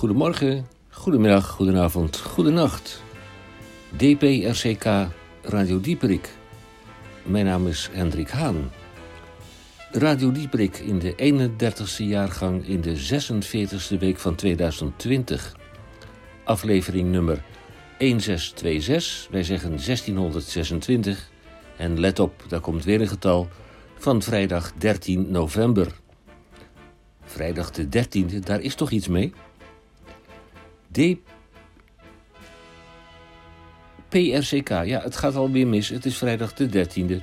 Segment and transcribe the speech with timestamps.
[0.00, 0.66] Goedemorgen,
[1.00, 3.02] goedemiddag, goedenavond, goedenacht.
[3.96, 4.84] DPRCK
[5.42, 6.28] Radio Dieperik.
[7.22, 8.70] Mijn naam is Hendrik Haan.
[9.92, 15.56] Radio Dieperik in de 31ste jaargang in de 46ste week van 2020.
[16.44, 17.42] Aflevering nummer
[17.98, 21.30] 1626, wij zeggen 1626.
[21.76, 23.48] En let op, daar komt weer een getal
[23.98, 25.92] van vrijdag 13 november.
[27.24, 29.32] Vrijdag de 13e, daar is toch iets mee?
[30.92, 30.98] D.
[34.08, 35.88] PRCK, ja, het gaat alweer mis.
[35.88, 37.22] Het is vrijdag de 13e.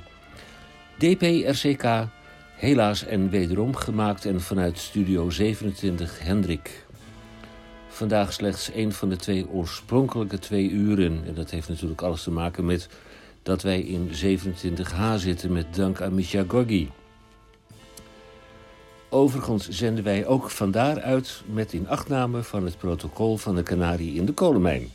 [0.98, 2.08] DPRCK,
[2.56, 6.86] helaas en wederom gemaakt en vanuit Studio 27 Hendrik.
[7.88, 11.24] Vandaag slechts een van de twee oorspronkelijke twee uren.
[11.26, 12.90] En dat heeft natuurlijk alles te maken met
[13.44, 16.44] dat wij in 27H zitten met dank aan Misha.
[19.10, 24.26] Overigens zenden wij ook vandaar uit met inachtname van het protocol van de Canarie in
[24.26, 24.88] de kolenmijn.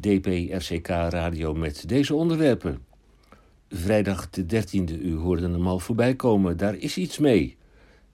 [0.00, 2.84] DPRCK Radio met deze onderwerpen.
[3.68, 7.56] Vrijdag de 13e, u hoorde hem al voorbij komen, daar is iets mee.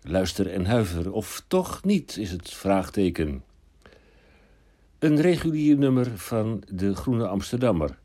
[0.03, 3.43] Luister en huiver, of toch niet, is het vraagteken.
[4.99, 7.99] Een regulier nummer van de Groene Amsterdammer.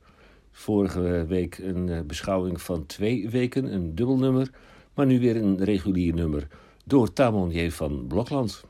[0.51, 4.51] Vorige week een eh, beschouwing van twee weken, een dubbelnummer
[4.93, 6.47] maar nu weer een regulier nummer
[6.85, 8.63] door Tamonier van Blokland.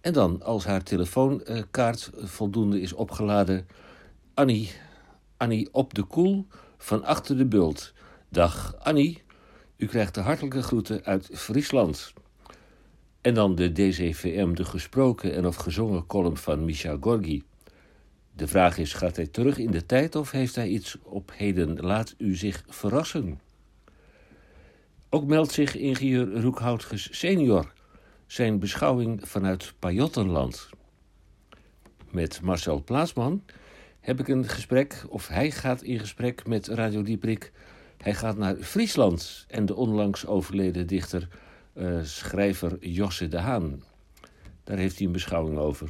[0.00, 3.66] En dan, als haar telefoonkaart voldoende is opgeladen,
[4.34, 4.70] Annie,
[5.36, 6.46] Annie op de koel
[6.78, 7.92] van achter de bult.
[8.28, 9.22] Dag Annie,
[9.76, 12.12] u krijgt de hartelijke groeten uit Friesland.
[13.20, 17.42] En dan de DCVM, de gesproken en of gezongen column van Micha Gorgi.
[18.32, 21.80] De vraag is, gaat hij terug in de tijd of heeft hij iets op heden?
[21.80, 23.40] Laat u zich verrassen.
[25.10, 27.72] Ook meldt zich ingenieur Roekhoutges senior
[28.26, 30.68] zijn beschouwing vanuit Pajottenland.
[32.10, 33.44] Met Marcel Plaatsman
[34.00, 37.52] heb ik een gesprek, of hij gaat in gesprek met Radio Dieprik.
[37.96, 41.28] Hij gaat naar Friesland en de onlangs overleden dichter,
[41.74, 43.82] uh, schrijver Josse de Haan.
[44.64, 45.88] Daar heeft hij een beschouwing over.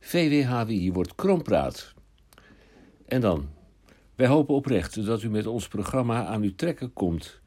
[0.00, 1.94] VWHWI wordt krompraat.
[3.06, 3.48] En dan,
[4.14, 7.40] wij hopen oprecht dat u met ons programma aan uw trekken komt.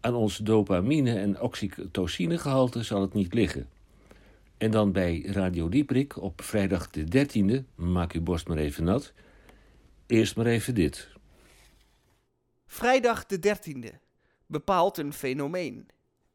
[0.00, 3.68] Aan ons dopamine- en oxytocinegehalte zal het niet liggen.
[4.58, 9.12] En dan bij Radio Dieprik op vrijdag de 13e, maak uw borst maar even nat.
[10.06, 11.08] Eerst maar even dit.
[12.66, 13.98] Vrijdag de 13e
[14.46, 15.88] bepaalt een fenomeen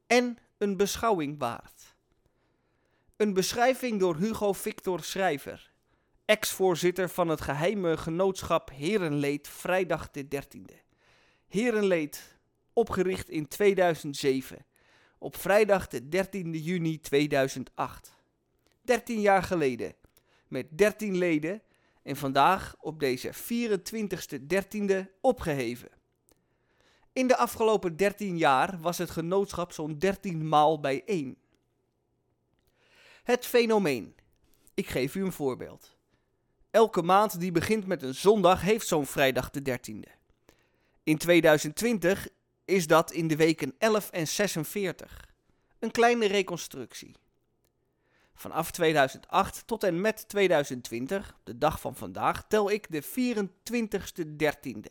[0.07, 1.95] en een beschouwing waard.
[3.17, 5.71] Een beschrijving door Hugo Victor Schrijver,
[6.25, 10.75] ex-voorzitter van het geheime genootschap Herenleed vrijdag de 13e.
[11.47, 12.32] Herenleed
[12.73, 14.65] opgericht in 2007,
[15.17, 18.15] op vrijdag de 13 juni 2008.
[18.81, 19.95] 13 jaar geleden,
[20.47, 21.61] met 13 leden
[22.03, 25.89] en vandaag op deze 24ste 13e opgeheven.
[27.13, 31.37] In de afgelopen 13 jaar was het genootschap zo'n 13 maal bijeen.
[33.23, 34.15] Het fenomeen.
[34.73, 35.97] Ik geef u een voorbeeld.
[36.71, 40.11] Elke maand die begint met een zondag heeft zo'n vrijdag de 13e.
[41.03, 42.27] In 2020
[42.65, 45.25] is dat in de weken 11 en 46.
[45.79, 47.15] Een kleine reconstructie.
[48.33, 54.89] Vanaf 2008 tot en met 2020, de dag van vandaag, tel ik de 24ste dertiende.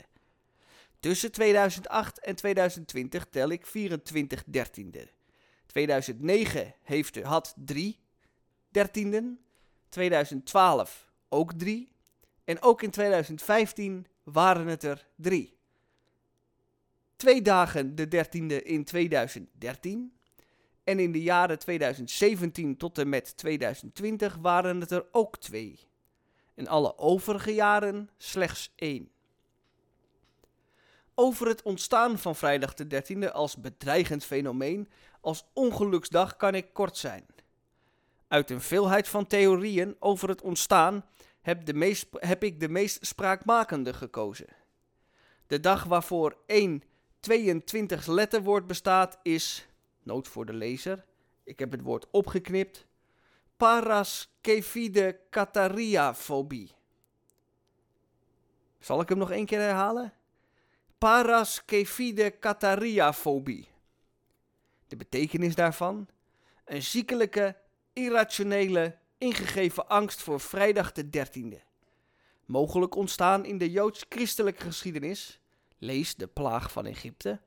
[1.00, 5.08] Tussen 2008 en 2020 tel ik 24 dertiende.
[5.66, 7.98] 2009 heeft, had 3
[8.68, 9.40] dertienden.
[9.88, 11.92] 2012 ook 3.
[12.44, 15.51] En ook in 2015 waren het er 3
[17.22, 20.12] twee dagen de 13e in 2013.
[20.84, 25.78] En in de jaren 2017 tot en met 2020 waren het er ook twee.
[26.54, 29.10] In alle overige jaren slechts één.
[31.14, 34.88] Over het ontstaan van vrijdag de 13e als bedreigend fenomeen,
[35.20, 37.26] als ongeluksdag, kan ik kort zijn.
[38.28, 41.04] Uit een veelheid van theorieën over het ontstaan
[41.40, 44.48] heb, de meest, heb ik de meest spraakmakende gekozen.
[45.46, 46.82] De dag waarvoor één
[47.22, 49.66] 22 letterwoord bestaat is,
[50.02, 51.04] nood voor de lezer,
[51.44, 52.86] ik heb het woord opgeknipt,
[53.56, 56.70] Paraskevide catariafobie.
[58.78, 60.12] Zal ik hem nog één keer herhalen?
[60.98, 63.68] Paraskevide catariafobie.
[64.86, 66.08] De betekenis daarvan?
[66.64, 67.56] Een ziekelijke,
[67.92, 71.56] irrationele, ingegeven angst voor vrijdag de 13e.
[72.44, 75.41] Mogelijk ontstaan in de joods-christelijke geschiedenis,
[75.82, 77.40] lees de plaag van Egypte,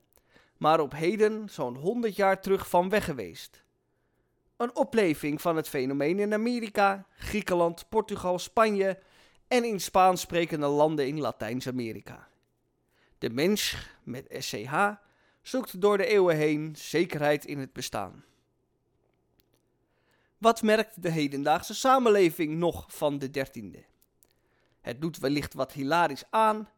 [0.57, 3.63] maar op heden zo'n 100 jaar terug van weg geweest.
[4.57, 8.99] Een opleving van het fenomeen in Amerika, Griekenland, Portugal, Spanje
[9.47, 12.27] en in Spaans sprekende landen in Latijns-Amerika.
[13.17, 14.73] De mens met SCH
[15.41, 18.23] zoekt door de eeuwen heen zekerheid in het bestaan.
[20.37, 23.83] Wat merkt de hedendaagse samenleving nog van de dertiende?
[24.81, 26.69] Het doet wellicht wat hilarisch aan,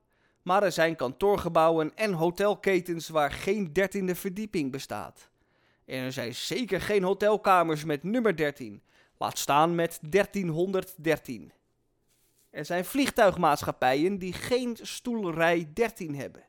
[0.48, 5.30] maar er zijn kantoorgebouwen en hotelketens waar geen dertiende verdieping bestaat.
[5.86, 8.82] En er zijn zeker geen hotelkamers met nummer 13,
[9.18, 11.52] laat staan met 1313.
[12.50, 16.44] Er zijn vliegtuigmaatschappijen die geen stoelrij 13 hebben.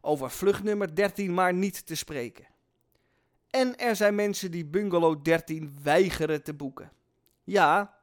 [0.00, 2.46] Over vluchtnummer 13 maar niet te spreken.
[3.50, 6.92] En er zijn mensen die bungalow 13 weigeren te boeken.
[7.44, 7.98] Ja,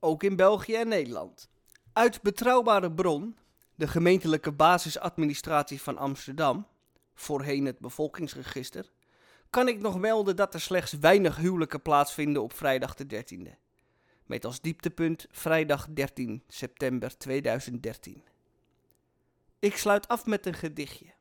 [0.00, 1.48] ook in België en Nederland.
[1.92, 3.36] Uit betrouwbare bron,
[3.80, 6.66] de gemeentelijke basisadministratie van Amsterdam,
[7.14, 8.90] voorheen het bevolkingsregister,
[9.50, 13.50] kan ik nog melden dat er slechts weinig huwelijken plaatsvinden op vrijdag de 13e.
[14.26, 18.22] Met als dieptepunt vrijdag 13 september 2013.
[19.58, 21.12] Ik sluit af met een gedichtje.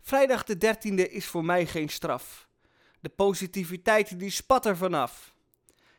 [0.00, 2.48] Vrijdag de 13e is voor mij geen straf.
[3.00, 5.34] De positiviteit die spat er vanaf.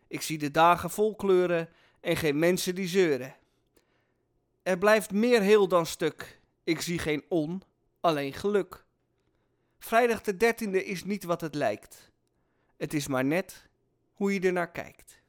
[0.07, 1.69] Ik zie de dagen vol kleuren
[1.99, 3.35] en geen mensen die zeuren.
[4.63, 6.39] Er blijft meer heel dan stuk.
[6.63, 7.63] Ik zie geen on,
[7.99, 8.85] alleen geluk.
[9.79, 12.11] Vrijdag de 13e is niet wat het lijkt.
[12.77, 13.69] Het is maar net
[14.13, 15.21] hoe je er naar kijkt.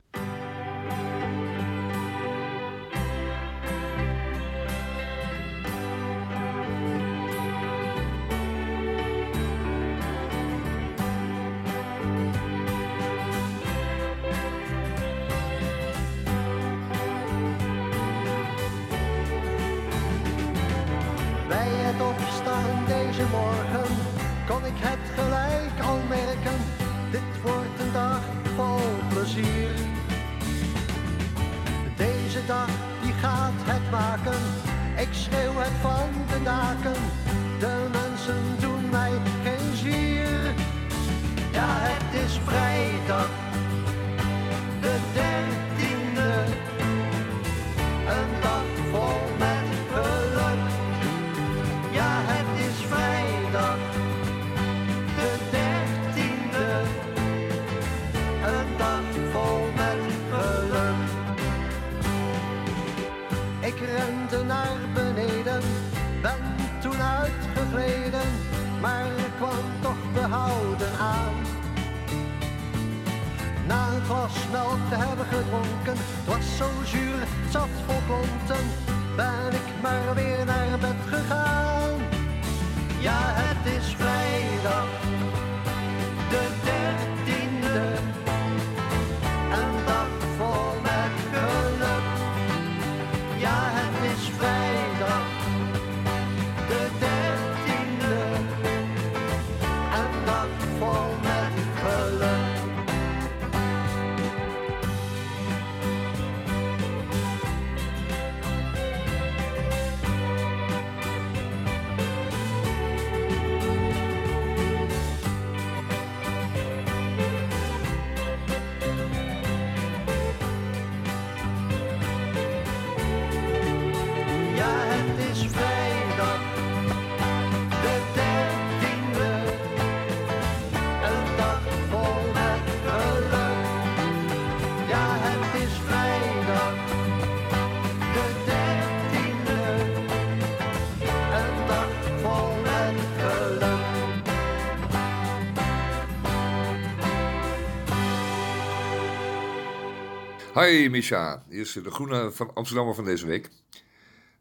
[150.55, 153.49] Hi Misha, hier is de Groene van Amsterdam van deze week.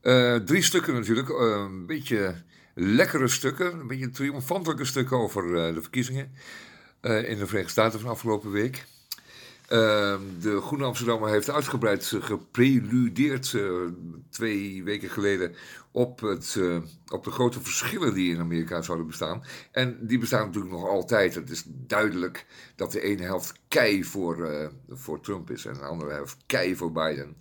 [0.01, 2.35] Eh, drie stukken natuurlijk, eh, een beetje
[2.73, 6.31] lekkere stukken, een beetje triomfantelijke stukken over eh, de verkiezingen
[7.01, 8.85] in de Verenigde Staten van afgelopen week.
[9.73, 13.71] Ehm, de Groene Amsterdammer heeft uitgebreid gepreludeerd uh,
[14.29, 15.55] twee weken geleden
[15.91, 16.77] op, het, uh,
[17.07, 19.43] op de grote verschillen die in Amerika zouden bestaan.
[19.71, 21.35] En die bestaan natuurlijk nog altijd.
[21.35, 25.85] Het is duidelijk dat de ene helft kei voor, uh, voor Trump is en de
[25.85, 27.37] andere helft kei voor Biden.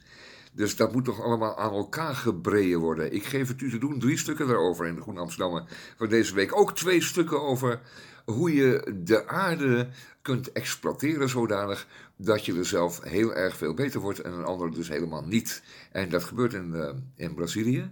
[0.52, 3.14] Dus dat moet toch allemaal aan elkaar gebreien worden.
[3.14, 5.64] Ik geef het u te doen, drie stukken daarover in de Groene Amsterdammer
[5.96, 6.56] van deze week.
[6.56, 7.80] Ook twee stukken over
[8.24, 9.88] hoe je de aarde
[10.22, 11.86] kunt exploiteren zodanig
[12.24, 15.62] dat je er zelf heel erg veel beter wordt en een ander dus helemaal niet.
[15.92, 17.90] En dat gebeurt in, uh, in Brazilië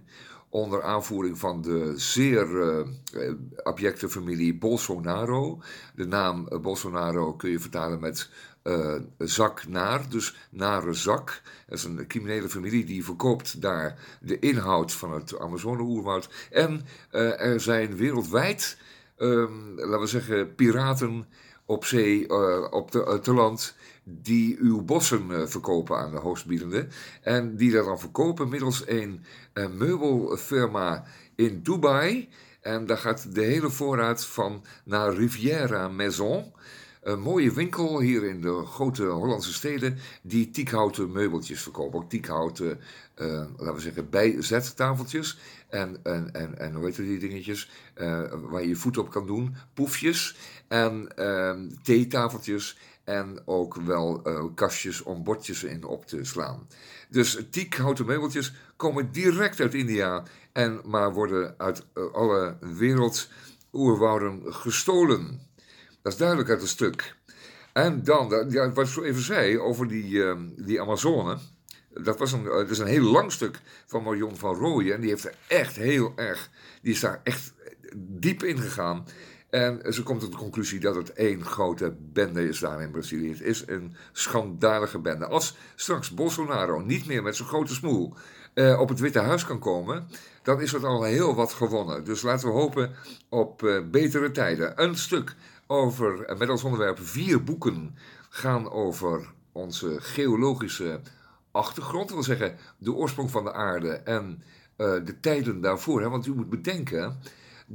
[0.49, 3.33] onder aanvoering van de zeer uh,
[3.63, 5.61] abjecte familie Bolsonaro.
[5.95, 8.29] De naam Bolsonaro kun je vertalen met
[8.63, 11.41] uh, zak naar, dus nare zak.
[11.67, 16.29] Dat is een criminele familie die verkoopt daar de inhoud van het Amazone-oerwoud.
[16.49, 18.77] En er zijn wereldwijd,
[19.17, 21.25] um, laten we zeggen, piraten
[21.65, 22.29] op zee,
[22.71, 26.87] op de, te land, die uw bossen verkopen aan de hoogstbiedende.
[27.21, 31.03] En die dat dan verkopen middels een meubelfirma
[31.35, 32.29] in Dubai.
[32.61, 36.53] En daar gaat de hele voorraad van naar Riviera Maison
[37.01, 41.99] een mooie winkel hier in de grote Hollandse steden die tiekhouten meubeltjes verkopen.
[41.99, 42.79] Ook tiekhouten,
[43.17, 43.27] uh,
[43.57, 45.39] laten we zeggen, bijzettafeltjes
[45.69, 47.71] en, en, en, en hoe heet die dingetjes,
[48.41, 50.35] waar je je voet op kan doen, poefjes
[50.67, 51.53] en uh,
[51.83, 52.77] theetafeltjes
[53.11, 56.67] en ook wel uh, kastjes om bordjes in op te slaan.
[57.09, 65.39] Dus tiekhouten meubeltjes komen direct uit India en maar worden uit alle wereldoerwouden gestolen.
[66.01, 67.15] Dat is duidelijk uit het stuk.
[67.73, 68.29] En dan,
[68.73, 71.37] wat ik zo even zei over die, uh, die Amazone.
[71.89, 74.93] Dat, was een, dat is een heel lang stuk van Marion van Rooyen.
[74.93, 76.49] En die heeft er echt heel erg.
[76.81, 77.53] Die is daar echt
[77.95, 79.05] diep in gegaan.
[79.51, 83.29] En ze komt tot de conclusie dat het één grote bende is daar in Brazilië.
[83.29, 85.25] Het is een schandalige bende.
[85.25, 88.13] Als straks Bolsonaro niet meer met zijn grote smoel
[88.53, 90.07] uh, op het Witte Huis kan komen,
[90.43, 92.03] dan is het al heel wat gewonnen.
[92.03, 92.95] Dus laten we hopen
[93.29, 94.83] op uh, betere tijden.
[94.83, 95.35] Een stuk
[95.67, 97.95] over, met als onderwerp vier boeken
[98.29, 100.99] gaan over onze geologische
[101.51, 102.07] achtergrond.
[102.07, 104.43] Dat wil zeggen de oorsprong van de aarde en
[104.75, 106.01] de tijden daarvoor.
[106.01, 106.09] Hè?
[106.09, 107.19] Want u moet bedenken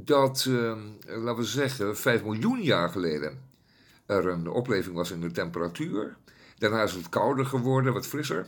[0.05, 3.45] dat, uh, laten we zeggen, 5 miljoen jaar geleden
[4.05, 6.17] er een opleving was in de temperatuur.
[6.57, 8.47] Daarna is het kouder geworden, wat frisser.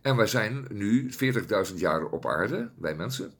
[0.00, 1.10] En wij zijn nu
[1.70, 3.32] 40.000 jaar op aarde, wij mensen.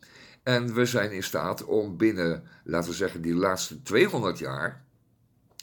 [0.43, 4.85] En we zijn in staat om binnen, laten we zeggen, die laatste 200 jaar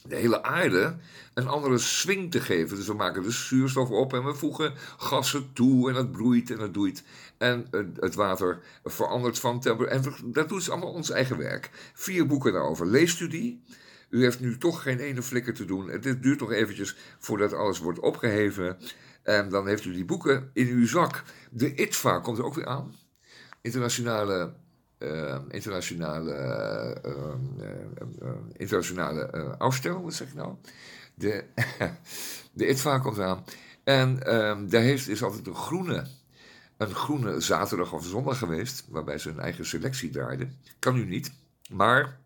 [0.04, 0.96] de hele aarde
[1.34, 2.78] een andere swing te geven.
[2.78, 6.60] Dus we maken dus zuurstof op en we voegen gassen toe en het broeit en
[6.60, 7.04] het doeit.
[7.42, 7.68] En
[8.00, 10.14] het water verandert van temperatuur.
[10.14, 11.70] En dat doet allemaal ons eigen werk.
[11.94, 12.88] Vier boeken daarover.
[12.88, 13.64] Leest u die?
[14.10, 15.90] U heeft nu toch geen ene flikker te doen.
[15.90, 18.78] Het duurt nog eventjes voordat alles wordt opgeheven.
[19.24, 21.24] En dan heeft u die boeken in uw zak.
[21.52, 22.96] De ITVA komt er ook weer aan.
[23.62, 24.54] Internationale
[25.00, 26.34] uh, internationale,
[27.06, 30.56] uh, internationale afstel, wat zeg ik nou?
[31.16, 31.44] De,
[32.54, 33.44] de ITVA komt aan.
[33.84, 36.08] En ehm, daar heeft, is altijd een groene,
[36.82, 40.60] een groene zaterdag of zondag geweest, waarbij ze hun eigen selectie draaiden.
[40.80, 41.32] Kan nu niet,
[41.70, 42.20] maar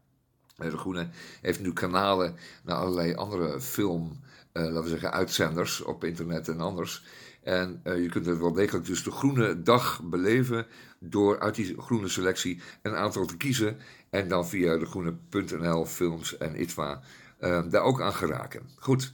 [0.56, 1.08] de Groene
[1.42, 4.20] heeft nu kanalen naar allerlei andere film,
[4.52, 7.04] laten we zeggen, uitzenders op internet en anders.
[7.44, 10.68] En uh, je kunt het wel degelijk dus de groene dag beleven
[11.00, 13.78] door uit die groene selectie een aantal te kiezen.
[14.10, 17.02] En dan via de groene.nl films en ITVA
[17.40, 18.70] uh, daar ook aan geraken.
[18.76, 19.12] Goed,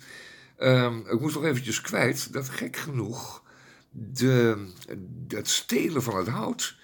[0.60, 3.44] um, ik moest nog eventjes kwijt dat gek genoeg
[3.92, 4.68] de,
[5.28, 6.76] het stelen van het hout,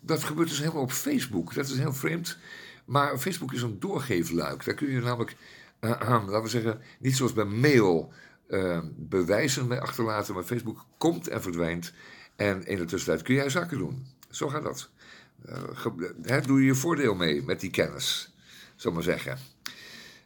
[0.00, 1.54] dat gebeurt dus helemaal op Facebook.
[1.54, 2.38] Dat is heel vreemd.
[2.84, 4.64] Maar Facebook is een doorgeefluik.
[4.64, 5.36] Daar kun je namelijk,
[5.80, 8.12] uh, laten we zeggen, niet zoals bij mail
[8.48, 10.34] uh, bewijzen mee achterlaten.
[10.34, 11.92] Maar Facebook komt en verdwijnt.
[12.36, 14.06] En in de tussentijd kun jij zaken doen.
[14.30, 14.90] Zo gaat dat.
[16.26, 18.34] Uh, doe je je voordeel mee met die kennis,
[18.76, 19.38] zal maar zeggen.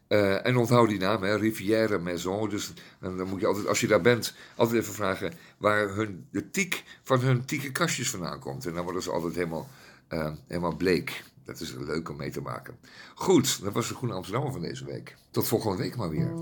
[0.08, 2.48] Uh, en onthoud die naam, hè, Rivière Maison.
[2.48, 6.50] Dus dan, moet je altijd, als je daar bent, altijd even vragen waar hun, de
[6.50, 8.66] tiek van hun tieke kastjes vandaan komt.
[8.66, 9.68] En dan worden ze altijd helemaal,
[10.08, 11.24] uh, helemaal bleek.
[11.44, 12.78] Dat is leuk om mee te maken.
[13.14, 15.16] Goed, dat was de Groene Amsterdammer van deze week.
[15.30, 16.32] Tot volgende week maar weer.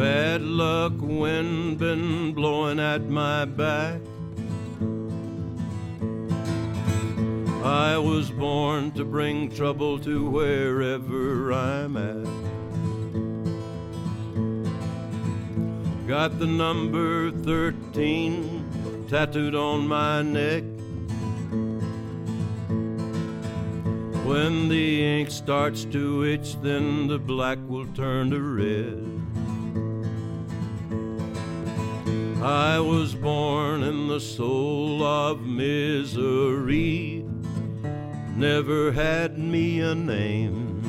[0.00, 4.00] Bad luck, wind been blowing at my back.
[7.62, 12.24] I was born to bring trouble to wherever I'm at.
[16.08, 20.62] Got the number 13 tattooed on my neck.
[24.24, 29.19] When the ink starts to itch, then the black will turn to red.
[32.42, 37.22] I was born in the soul of misery,
[38.34, 40.80] never had me a name.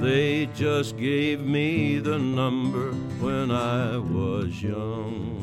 [0.00, 5.36] They just gave me the number when I was young.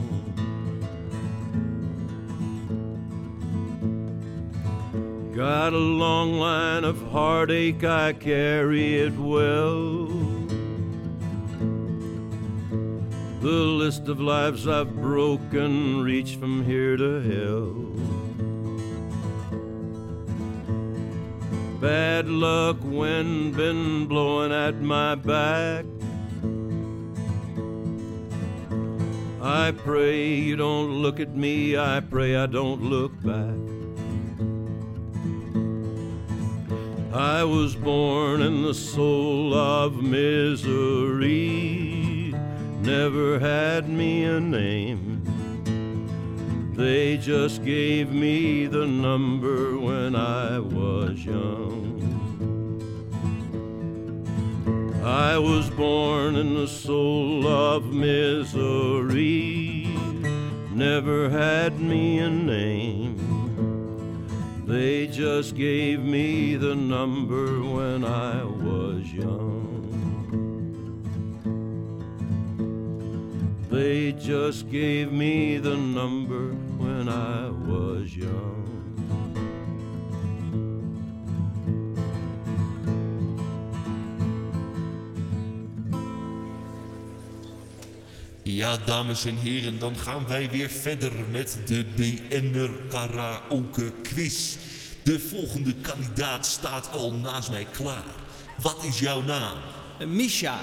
[5.36, 10.17] Got a long line of heartache, I carry it well.
[13.40, 17.74] The list of lives I've broken reach from here to hell.
[21.80, 25.86] Bad luck, wind been blowing at my back.
[29.40, 33.56] I pray you don't look at me, I pray I don't look back.
[37.14, 41.28] I was born in the soul of misery,
[42.88, 45.22] never had me a name.
[46.74, 51.84] They just gave me the number when I was young.
[55.04, 59.86] I was born in the soul of misery,
[60.72, 63.18] never had me a name.
[64.66, 69.67] They just gave me the number when I was young.
[73.70, 78.58] They just gave me the number when I was young.
[88.44, 94.56] Ja, dames en heren, dan gaan wij weer verder met de BN'er Karaoke Quiz.
[95.04, 98.16] De volgende kandidaat staat al naast mij klaar.
[98.62, 99.58] Wat is jouw naam?
[100.06, 100.60] Misha.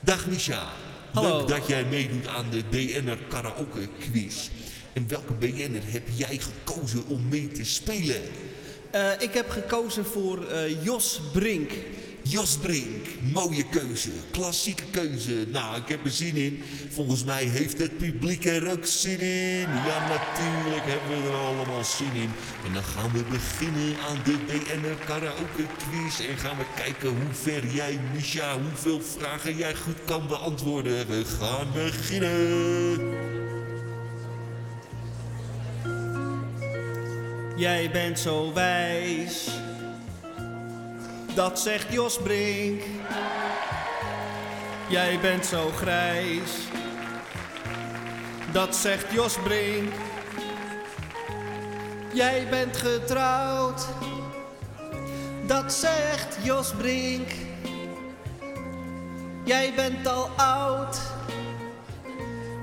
[0.00, 0.81] Dag Misha.
[1.12, 1.38] Hallo.
[1.38, 4.48] Leuk dat jij meedoet aan de BN'er Karaoke Quiz.
[4.92, 8.20] En welke BN'er heb jij gekozen om mee te spelen?
[8.90, 11.70] Eh, ik heb gekozen voor eh, Jos Brink.
[12.22, 15.46] Jos Brink, mooie keuze, klassieke keuze.
[15.52, 16.62] Nou, ik heb er zin in.
[16.90, 19.68] Volgens mij heeft het publiek er ook zin in.
[19.68, 22.30] Ja, natuurlijk hebben we er allemaal zin in.
[22.66, 26.28] En dan gaan we beginnen aan de BNR Karaoke Quiz.
[26.28, 31.06] En gaan we kijken hoe ver jij, Misha, hoeveel vragen jij goed kan beantwoorden.
[31.06, 33.00] We gaan beginnen.
[37.56, 39.48] Jij bent zo wijs.
[41.34, 42.82] Dat zegt Jos Brink.
[44.88, 46.50] Jij bent zo grijs.
[48.52, 49.92] Dat zegt Jos Brink.
[52.12, 53.86] Jij bent getrouwd.
[55.46, 57.28] Dat zegt Jos Brink.
[59.44, 61.00] Jij bent al oud.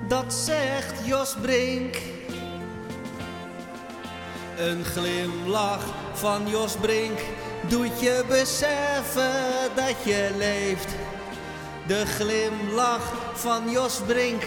[0.08, 1.98] Dat zegt Jos Brink.
[4.58, 7.20] Een glimlach van Jos Brink
[7.68, 10.96] doet je beseffen dat je leeft.
[11.88, 14.44] De glimlach van Jos Brink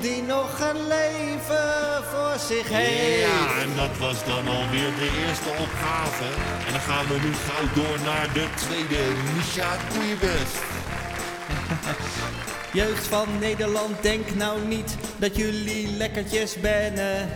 [0.00, 3.20] die nog een leven voor zich heeft.
[3.20, 6.24] Ja, en dat was dan alweer de eerste opgave.
[6.66, 9.02] En dan gaan we nu gauw door naar de tweede.
[9.36, 10.58] Misha, doe je best.
[12.80, 17.28] Jeugd van Nederland, denk nou niet dat jullie lekkertjes bennen.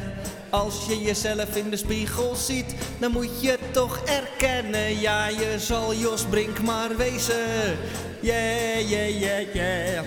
[0.51, 5.01] Als je jezelf in de spiegel ziet, dan moet je toch erkennen.
[5.01, 7.79] Ja, je zal Jos Brink maar wezen.
[8.21, 10.05] Yeah, yeah, yeah, yeah.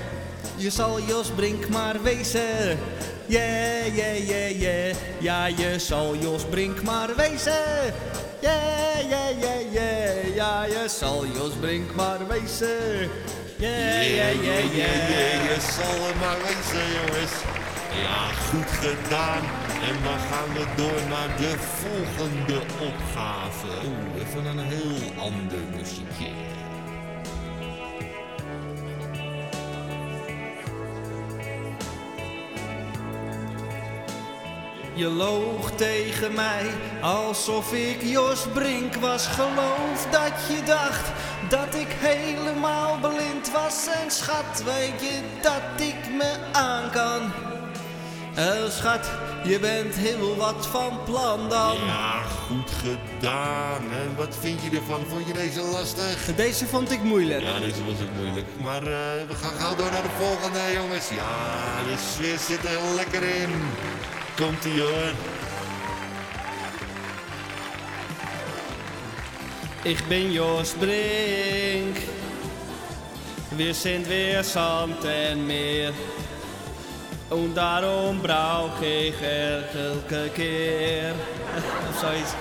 [0.55, 2.79] Je zal Jos Brink maar wezen.
[3.25, 4.95] Yeah, yeah, yeah, yeah.
[5.19, 7.93] Ja, je zal Jos Brink maar wezen.
[8.39, 10.35] Yeah, yeah, yeah, yeah.
[10.35, 13.09] Ja, je zal Jos Brink maar wezen.
[13.57, 15.45] Yeah, yeah, yeah, yeah.
[15.49, 17.31] Je zal er maar wezen, jongens.
[18.01, 19.60] Ja, goed gedaan.
[19.89, 23.67] En dan gaan we door naar de volgende opgave.
[23.85, 26.29] Oeh, even een heel ander muziekje.
[34.93, 36.69] Je loog tegen mij
[37.01, 39.27] alsof ik Jos Brink was.
[39.27, 41.11] Geloof dat je dacht
[41.49, 43.87] dat ik helemaal blind was.
[43.87, 47.51] En schat, weet je dat ik me aan kan?
[48.35, 49.11] Eh, schat,
[49.43, 51.75] je bent heel wat van plan dan.
[51.85, 53.81] Ja, goed gedaan.
[53.91, 54.99] En wat vind je ervan?
[55.09, 56.35] Vond je deze lastig?
[56.35, 57.41] Deze vond ik moeilijk.
[57.41, 58.47] Ja, deze was ook moeilijk.
[58.63, 61.09] Maar eh, we gaan gauw door naar de volgende, jongens.
[61.09, 63.49] Ja, de sfeer zit er lekker in.
[64.35, 65.11] Komt-ie hoor.
[69.83, 71.97] Ich bin Jos Brink.
[73.49, 75.91] Wir sind wie Sand und Meer.
[77.31, 81.13] Und darum brauche ich elke keer.
[81.89, 82.33] Of zoiets.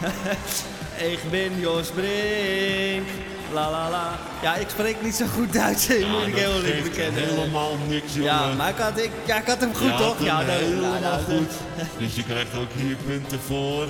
[1.12, 3.08] ik ben Jos Brink.
[3.52, 4.18] La la la.
[4.42, 7.22] Ja, ik spreek niet zo goed Duits, moet ik heel eerlijk geeft bekennen.
[7.24, 8.32] helemaal niks, jongen.
[8.32, 10.16] Ja, maar ik had, ik, ja, ik had hem goed, toch?
[10.16, 11.52] hem Ja, nou, helemaal nou, goed.
[11.98, 13.86] Dus je krijgt ook hier punten voor.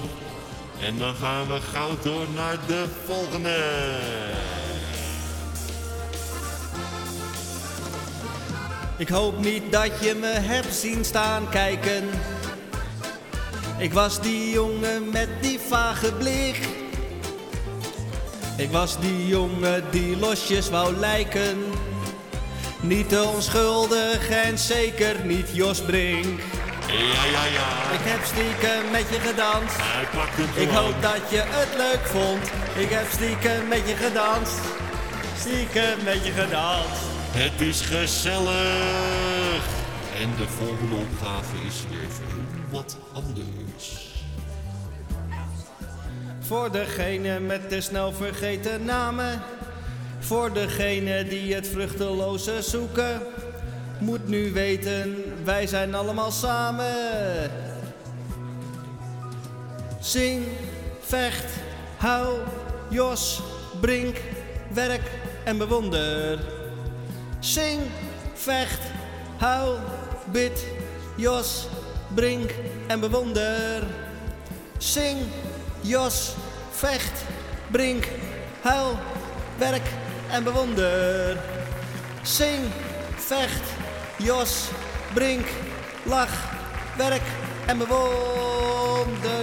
[0.87, 3.57] En dan gaan we gauw door naar de volgende.
[9.01, 12.05] Ik hoop niet dat je me hebt zien staan kijken.
[13.79, 16.59] Ik was die jongen met die vage blik.
[18.57, 21.59] Ik was die jongen die losjes wou lijken.
[22.81, 26.41] Niet te onschuldig en zeker niet Jos Brink.
[26.87, 27.93] Ja, ja, ja.
[27.93, 29.77] Ik heb stiekem met je gedanst.
[29.79, 32.45] Hij pakt hem Ik hoop dat je het leuk vond.
[32.85, 34.61] Ik heb stiekem met je gedanst.
[35.39, 37.20] Stiekem met je gedanst.
[37.33, 39.67] Het is gezellig.
[40.21, 44.09] En de volgende opgave is weer heel wat anders.
[46.41, 49.43] Voor degene met de snel vergeten namen.
[50.19, 53.21] Voor degene die het vruchteloze zoeken.
[53.99, 57.51] Moet nu weten, wij zijn allemaal samen.
[60.01, 60.47] Zing,
[61.01, 61.53] vecht,
[61.97, 62.39] hou,
[62.89, 63.43] jos,
[63.81, 64.17] brink,
[64.73, 65.11] werk
[65.45, 66.60] en bewonder.
[67.41, 67.81] Zing,
[68.35, 68.81] vecht,
[69.39, 69.79] hou,
[70.33, 70.65] bid,
[71.17, 71.69] jos,
[72.15, 72.51] brink
[72.87, 73.83] en bewonder.
[74.79, 75.19] Zing,
[75.81, 76.35] jos,
[76.71, 77.25] vecht,
[77.71, 78.09] brink,
[78.63, 78.99] huil,
[79.59, 79.89] werk
[80.31, 81.39] en bewonder.
[82.23, 82.69] Zing,
[83.17, 83.65] vecht,
[84.17, 84.69] jos,
[85.15, 85.47] brink,
[86.05, 86.37] lach,
[86.97, 87.25] werk
[87.67, 88.70] en bewonder.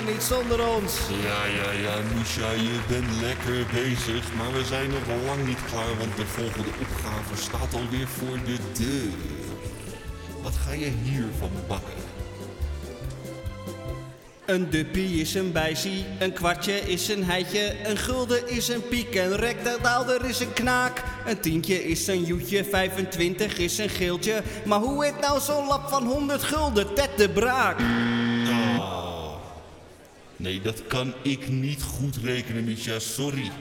[0.06, 0.93] Niet zonder ons.
[1.24, 4.34] Ja, ja, ja, Misha, je bent lekker bezig.
[4.34, 8.58] Maar we zijn nog lang niet klaar, want de volgende opgave staat alweer voor de
[8.78, 9.13] deur.
[10.41, 11.93] Wat ga je hiervan bakken?
[14.46, 19.15] Een duppie is een bijzie, een kwartje is een heitje, een gulden is een piek,
[19.15, 21.04] een rectadaalder is een knaak.
[21.26, 24.43] Een tientje is een joetje, 25 is een geeltje.
[24.65, 27.80] Maar hoe heet nou zo'n lap van 100 gulden, Ted de Braak?
[30.38, 33.52] Nee, dat kan ik niet goed rekenen, Misha, sorry.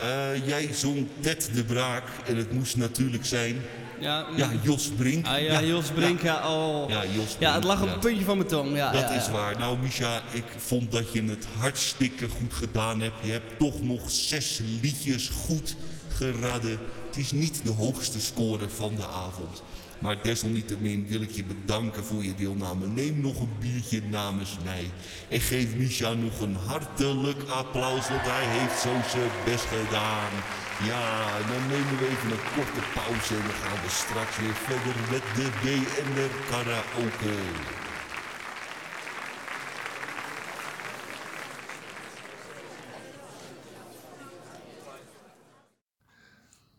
[0.00, 3.62] Eh, jij zong Ted de Braak en het moest natuurlijk zijn...
[4.00, 5.26] Ja, Ja, Jos Brink.
[5.26, 6.90] Ah ja, Jos Brink, ja, oh.
[6.90, 8.76] Ja, Jos Ja, het Brink, lag op het puntje van mijn tong.
[8.76, 9.58] Ja, Dat is waar.
[9.58, 13.14] Nou, Misha, ik vond dat je het hartstikke goed gedaan hebt.
[13.22, 15.76] Je hebt toch nog zes liedjes goed
[16.08, 16.78] geraden.
[17.06, 19.62] Het is niet de hoogste score van de avond.
[19.98, 22.86] Maar desalniettemin wil ik je bedanken voor je deelname.
[22.86, 24.90] Neem nog een biertje namens mij.
[25.28, 30.32] En geef Misha nog een hartelijk applaus, want hij heeft zo zijn best gedaan.
[30.86, 34.96] Ja, dan nemen we even een korte pauze en dan gaan we straks weer verder
[35.10, 37.77] met de BNR Karaoke.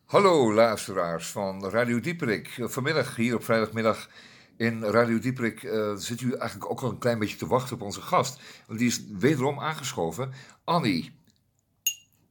[0.10, 2.58] Hallo luisteraars van Radio Dieperik.
[2.60, 4.10] Vanmiddag hier op vrijdagmiddag
[4.58, 7.82] in Radio Dieperik eh, zit u eigenlijk ook al een klein beetje te wachten op
[7.82, 8.41] onze gast.
[8.67, 10.32] Want die is wederom aangeschoven.
[10.63, 11.12] Annie.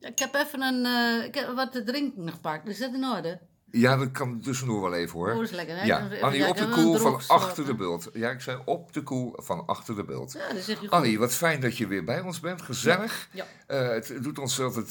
[0.01, 2.69] Ik heb even een, eh, ik heb wat te drinken gepakt.
[2.69, 3.41] Is dat in orde?
[3.71, 5.33] Ja, dat kan tussendoor wel even hoor.
[5.33, 5.85] Oh, is lekker, hè?
[5.85, 8.11] Ja, Annie op de koel van achter de beeld.
[8.13, 10.33] Ja, ik zei op de koel van achter de beeld.
[10.33, 10.91] Ja, dat zeg je goed.
[10.91, 12.63] Annie, wat fijn dat je weer bij ons bent.
[12.63, 13.29] Gezellig.
[13.33, 13.47] Ja.
[13.67, 14.91] Eh, het doet ons altijd.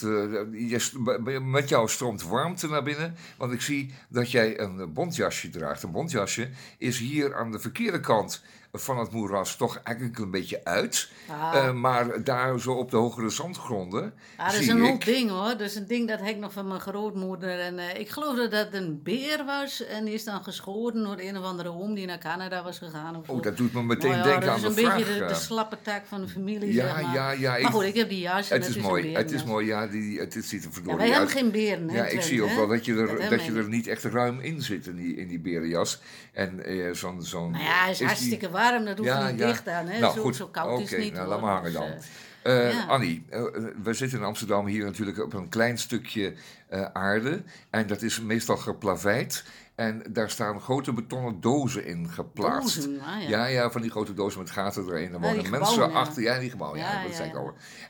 [0.52, 0.90] je
[1.24, 3.16] b- met jou stroomt warmte naar binnen.
[3.38, 5.84] Want ik zie dat jij een bontjasje draagt.
[5.84, 10.64] Een bontjasje is hier aan de verkeerde kant van het moeras toch eigenlijk een beetje
[10.64, 11.10] uit.
[11.30, 11.52] Ah.
[11.56, 14.14] Eh, maar daar zo op de hogere zandgronden.
[14.38, 15.50] Ah, dat is een ik- ding hoor.
[15.50, 17.60] Dat is een ding dat heb ik nog van mijn grootmoeder.
[17.60, 19.86] En eh, ik geloof dat dat een beer was.
[19.86, 23.16] En die is dan geschoren door een of andere oom die naar Canada was gegaan.
[23.16, 23.42] Of Oh, zo.
[23.42, 24.98] dat doet me meteen Nou ja, denken dat aan is de een vraag.
[24.98, 27.14] beetje de, de eh, slappe tak van de familie, Ja, zeg maar.
[27.14, 29.16] ja, ja, ik- Maar goed, ik heb die jas het is een mooi.
[29.16, 29.66] Het is mooi.
[29.68, 32.28] Ja, die, het, ziet er Ja, verdorie wij hebben geen beren, hè, Ja, ik Twente,
[32.28, 34.96] zie ook wel dat je er, dat je er niet echt ruim in zit in
[34.96, 36.02] die, in die berenjas.
[36.32, 37.24] En eh, zo'n...
[37.24, 38.86] zo'n Nou ja, het is, die- hartstikke warm.
[38.86, 39.46] Dat hoeft Ja, niet ja.
[39.46, 39.88] dicht aan.
[39.88, 40.00] Hè?
[40.00, 40.36] Nou, zo, goed.
[40.36, 41.14] zo koud is het niet.
[41.14, 41.34] nou, hoor.
[41.34, 41.88] laat maar hangen Dus, dan.
[41.88, 42.86] eh, Eh, ja.
[42.86, 43.42] Annie, eh,
[43.84, 46.34] we zitten in Amsterdam hier natuurlijk op een klein stukje
[46.70, 47.42] eh, aarde.
[47.70, 49.44] En dat is meestal geplaveid.
[49.76, 52.76] En daar staan grote betonnen dozen in geplaatst.
[52.76, 53.28] Dozen, ah, ja.
[53.30, 55.06] ja, ja, van die grote dozen met gaten erin.
[55.06, 56.22] Er Ja, wonen mensen gebouwen, achter.
[56.24, 56.80] Ja, die gebouwen.
[56.80, 57.36] Ja, dat zei ik.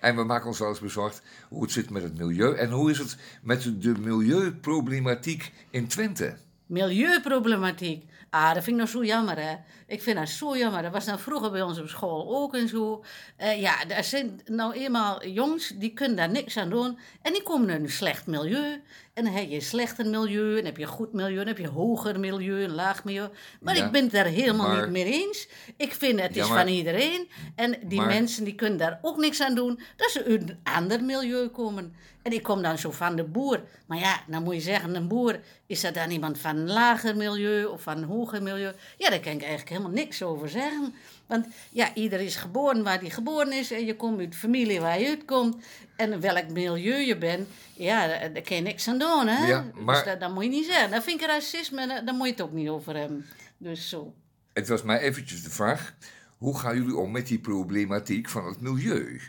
[0.02, 2.56] En we maken ons wel eens bezorgd hoe het zit met het milieu.
[2.56, 6.36] En hoe is het met de milieuproblematiek in Twente?
[6.66, 8.06] Milieuproblematiek.
[8.30, 9.56] Ah, dat vind ik nou zo jammer, hè.
[9.88, 10.82] Ik vind dat zo jammer.
[10.82, 13.04] Dat was nou vroeger bij ons op school ook en zo.
[13.38, 17.00] Eh, ja, er zijn nou eenmaal jongens die kunnen daar niks aan doen.
[17.22, 18.82] En die komen in een slecht milieu.
[19.13, 21.48] En dan heb je een slechter milieu, en dan heb je een goed milieu, dan
[21.48, 23.30] heb je een hoger milieu, een laag milieu.
[23.62, 25.48] Maar Ja, ik ben het daar helemaal maar- niet mee eens.
[25.78, 27.28] Ik vind het Ja, is maar- van iedereen.
[27.56, 30.60] En die Maar- mensen die kunnen daar ook niks aan doen, dat ze uit een
[30.63, 31.96] ander milieu komen.
[32.28, 33.62] En ik kom dan zo van de boer.
[33.86, 37.16] Maar ja, dan moet je zeggen, een boer, is dat dan iemand van een lager
[37.18, 38.72] milieu of van een hoger milieu?
[38.98, 40.94] Ja, daar kan ik eigenlijk helemaal niks over zeggen.
[41.26, 44.80] Want ja, ieder is geboren waar hij geboren is en je komt uit de familie
[44.82, 45.56] waar je uitkomt.
[45.96, 49.46] En welk milieu je bent, ja, daar, daar kan je niks aan doen, hè?
[49.48, 50.92] Ja, maar- Dus dat, dat moet je niet zeggen.
[50.92, 53.26] Dat vind ik racisme, daar, moet je het ook niet over hebben.
[53.58, 54.13] Dus zo.
[54.54, 55.94] Het was mij eventjes de vraag,
[56.38, 59.22] hoe gaan jullie om met die problematiek van het milieu?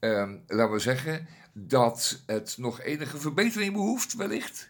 [0.00, 1.26] Ehm, laten we zeggen
[1.58, 4.68] dat het nog enige verbetering behoeft, wellicht.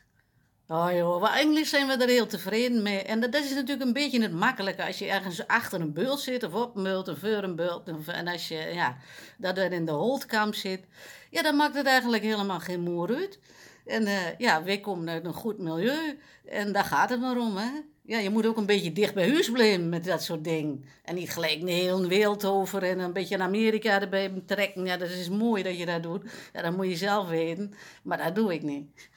[0.68, 3.02] Oh joh, maar eigenlijk zijn we er heel tevreden mee.
[3.02, 6.42] En dat, is natuurlijk een beetje het makkelijke als je ergens achter een bult zit
[6.42, 7.88] of op een of voor een bult.
[7.88, 8.96] of- En als je ja,
[9.38, 10.84] dat er in de holdkamp zit,
[11.30, 13.38] ja, dan maakt het eigenlijk helemaal geen moer uit.
[13.86, 17.56] En eh, ja, wij komen uit een goed milieu en daar gaat het maar om,
[17.56, 17.70] hè.
[18.06, 20.84] Ja, je moet ook een beetje dicht bij huis blijven met dat soort dingen.
[21.04, 24.84] En niet gelijk de hele wereld over en een beetje naar Amerika erbij betrekken.
[24.84, 26.30] Ja, dat is mooi dat je dat doet.
[26.52, 27.74] Ja, dat moet je zelf weten.
[28.02, 29.08] Maar dat doe ik niet.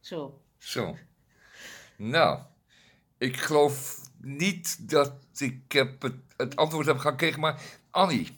[0.00, 0.40] Zo.
[0.58, 0.96] Zo.
[1.96, 2.38] Nou,
[3.18, 8.28] ik geloof niet dat ik heb het, het antwoord heb gekregen, maar Annie,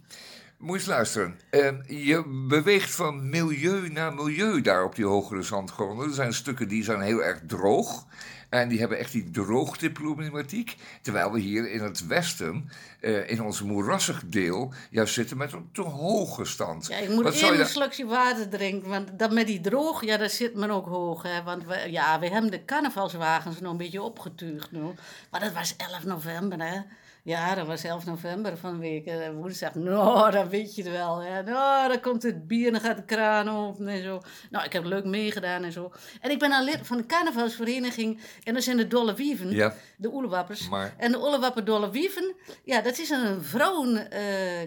[0.58, 1.38] moet eens luisteren.
[1.50, 6.08] Eh, je beweegt van milieu naar milieu daar op die hogere zandgronden.
[6.08, 8.06] Er zijn stukken die zijn heel erg droog.
[8.50, 10.76] En die hebben echt die droogteproblematiek.
[11.02, 15.68] Terwijl we hier in het westen, eh, in ons moerassig deel, juist zitten met een
[15.72, 16.86] te hoge stand.
[16.86, 20.30] Ja, ik moet Wat een slokje water drinken, want dat met die droog, ja, daar
[20.30, 21.22] zit men ook hoog.
[21.22, 21.42] Hè?
[21.42, 24.82] Want we, ja, we hebben de carnavalswagens nog een beetje opgetuigd nu.
[25.30, 26.80] Maar dat was 11 november, hè.
[27.24, 29.74] Ja, dat was 11 november van week, woensdag.
[29.74, 31.42] Nou, dan weet je het wel, hè.
[31.42, 34.20] Nou, dan komt het bier en dan gaat de kraan open en zo.
[34.50, 35.92] Nou, ik heb leuk meegedaan en zo.
[36.20, 39.74] En ik ben al lid van de carnavalsvereniging en dat zijn de Dolle Wieven, Ja.
[39.96, 40.68] de Oelewappers.
[40.68, 44.22] Maar- En de Ollewapper Dolle Wieven, ja, dat is een vrouwen eh,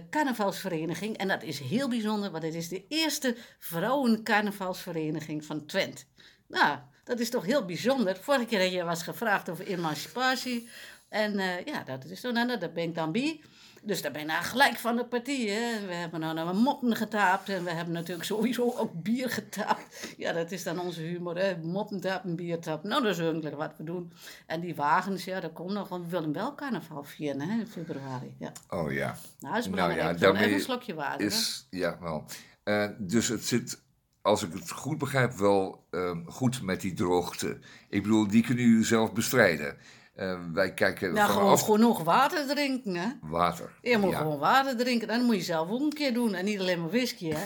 [0.10, 1.18] carnavalsvereniging.
[1.18, 6.06] En dat is heel bijzonder, want het is de eerste vrouwen carnavalsvereniging van Twent.
[6.48, 8.18] Nou, dat is toch heel bijzonder.
[8.22, 10.70] Vorige keer had je was gevraagd over emancipatie.
[11.14, 13.42] En eh, ja, dat is dan, nou, daar ben ik dan bij.
[13.82, 15.40] Dus daar ben ik nou gelijk van de partij.
[15.40, 15.86] Hè.
[15.88, 20.14] We hebben nou naar moppen getaapt en we hebben natuurlijk sowieso ook bier getaapt.
[20.18, 21.58] Ja, dat is dan onze humor, hè.
[21.58, 22.90] moppen tapen, bier tapen.
[22.90, 24.14] Nou, dat is eigenlijk wat we doen.
[24.46, 27.68] En die wagens, ja, dat komt nog, want we willen wel carnaval vieren hè, in
[27.68, 28.36] februari.
[28.40, 28.52] Ja.
[28.70, 29.16] Oh ja.
[29.40, 30.02] Nou, dat is Nou belangrijk.
[30.02, 31.20] ja, Zo, daarmee Even een slokje water.
[31.20, 31.26] hè.
[31.26, 32.26] Is, ja, wel.
[32.64, 33.82] Eh, dus het zit,
[34.22, 37.60] als ik het goed begrijp, wel ehm, goed met die droogte.
[37.90, 39.78] Ik bedoel, die kunnen jullie zelf bestrijden.
[40.16, 43.08] Eh, wij kijken Nou, gewoon genoeg water drinken, hè.
[43.22, 43.74] water.
[43.82, 44.18] Je moet Ja.
[44.18, 45.08] gewoon water drinken.
[45.08, 46.34] Dat moet je zelf ook een keer doen.
[46.34, 47.40] En niet alleen maar whisky, hè.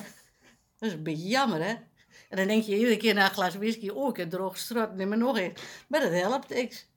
[0.77, 1.73] Dat is een beetje jammer, hè.
[2.29, 3.89] En dan denk je iedere keer na een glas whisky...
[3.89, 5.53] Oh, ik heb droog strot, neem maar nog een.
[5.87, 6.87] Maar dat helpt niks.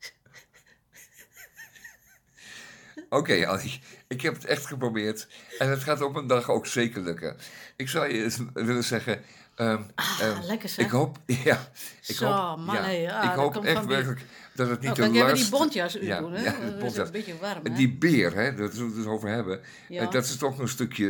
[3.08, 5.28] Oké, Annie, ik heb het echt geprobeerd.
[5.58, 7.36] En het gaat op een dag ook zeker lukken.
[7.76, 9.22] Ik zou je eens willen zeggen...
[9.54, 9.82] ehm,
[10.20, 10.84] ehm, lekker zeg.
[10.84, 11.68] Ik hoop, ja,
[12.06, 14.20] ik Zo, hoop, man, ja, ja, ik hoop echt die- werkelijk
[14.60, 16.42] dat het niet de kan ik even die bontjas uitdoen, hè?
[16.44, 17.72] Ja, Dat is een beetje warm, hè?
[17.72, 20.00] Die beer, hè, dat we het dus over hebben, Ja.
[20.02, 21.06] eh, dat is toch een stukje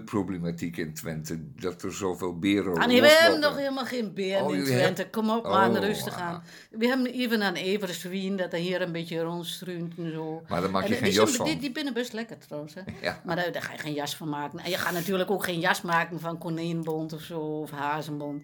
[0.00, 1.38] milieuproblematiek in Twente.
[1.60, 3.22] Dat er zoveel beren Ah nee, we rondlopen.
[3.22, 5.08] hebben nog helemaal geen beer Oh, in Twente.
[5.10, 6.22] Kom op, maar Oh, rustig ah.
[6.22, 6.42] aan.
[6.70, 10.42] We hebben even een Everswien dat er hier een beetje rondstruint en zo.
[10.48, 11.46] Maar daar maak je En geen die jas van.
[11.46, 12.80] Die, die binnen best lekker trouwens, hè.
[13.02, 13.20] Ja.
[13.24, 14.58] Maar daar, daar ga je geen jas van maken.
[14.58, 18.42] En je gaat natuurlijk ook geen jas maken van konijnbond of zo, of hazenbond.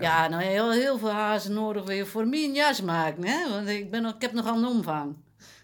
[0.00, 3.50] Ja, nou heel, heel veel hazen nodig wil je voor mij een jas maken, hè.
[3.50, 5.16] Want ik, ben, ik heb nogal een omvang.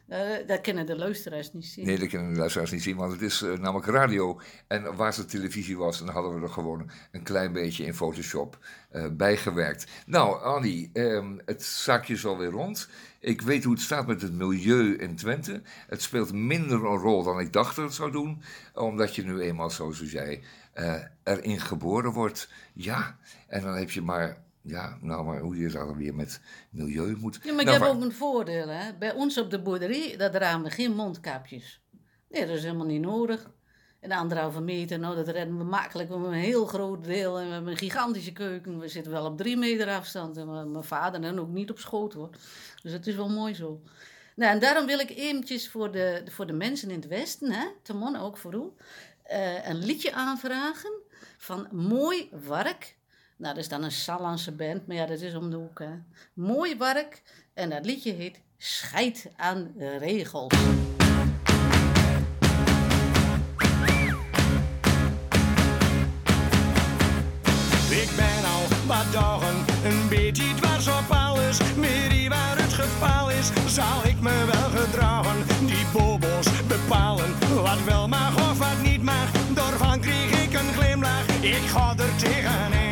[0.09, 1.87] Eh, dat kunnen de luisteraars niet zien.
[1.87, 4.41] Nee, dat kunnen de luisteraars niet zien, want het is eh, namelijk radio.
[4.67, 8.59] En waar ze televisie was, dan hadden we er gewoon een klein beetje in Photoshop
[8.91, 9.87] eh, bijgewerkt.
[10.07, 12.89] Nou, Annie, ehm, het zaakje is alweer rond.
[13.21, 15.63] Ik weet hoe het staat met het milieu in Twente.
[15.87, 18.43] Het speelt minder een rol dan ik dacht dat het zou doen,
[18.75, 22.49] omdat je nu eenmaal, zoals jij, eh, erin geboren wordt.
[22.73, 24.37] Ja, en dan heb je maar,
[24.69, 27.39] ja, nou maar hoe je dan weer met milieu moet.
[27.43, 28.69] Ja, maar ik Nou, heb ook een voordeel.
[28.69, 28.93] Hè.
[28.99, 31.83] Bij ons op de boerderie, daar dragen we geen mondkapjes.
[32.29, 33.51] Nee, dat is helemaal niet nodig.
[34.01, 36.09] En de anderhalve meter, nou, dat redden we makkelijk.
[36.09, 38.79] We hebben een heel groot deel en we hebben een gigantische keuken.
[38.79, 40.37] We zitten wel op drie meter afstand.
[40.37, 42.31] En mijn- vader dan ook niet op schoot, hoor.
[42.83, 43.81] Dus het is wel mooi zo.
[44.37, 47.67] Nou, en daarom wil ik eventjes voor de, voor de mensen in het Westen, hè,
[47.83, 48.63] Timon ook voor u,
[49.23, 50.93] eh, een liedje aanvragen
[51.39, 52.97] van Mooi Wark.
[53.39, 55.91] Nou, dat is dan een Sallandse band, maar ja, dat is om de hoek, hè.
[56.33, 57.23] Mooi Wark.
[57.55, 60.53] En dat liedje heet Scheid aan regels.
[67.91, 71.75] Ik ben al wat dagen een beetje dwars op alles.
[71.77, 75.67] Meer waar het geval is, zal ik me wel gedragen.
[75.67, 79.31] Die bobos bepalen wat wel mag of wat niet mag.
[79.55, 82.88] Daarvan kreeg ik een glimlach, ik ga er tegenin.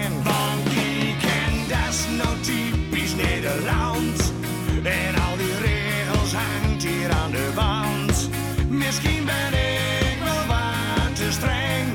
[4.87, 8.29] En al die regels hangt hier aan de wand.
[8.69, 11.87] Misschien ben ik wel wat te streng.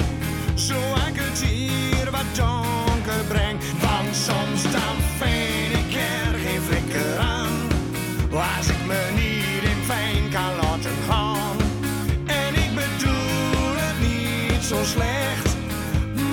[0.55, 0.75] Zo
[1.07, 3.59] ik het hier wat donker breng.
[3.79, 7.55] Want soms dan vind ik er geen flikker aan.
[8.31, 11.57] Als ik me niet in fijn kan laten gaan.
[12.25, 15.55] En ik bedoel het niet zo slecht.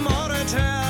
[0.05, 0.88] Maar het helpt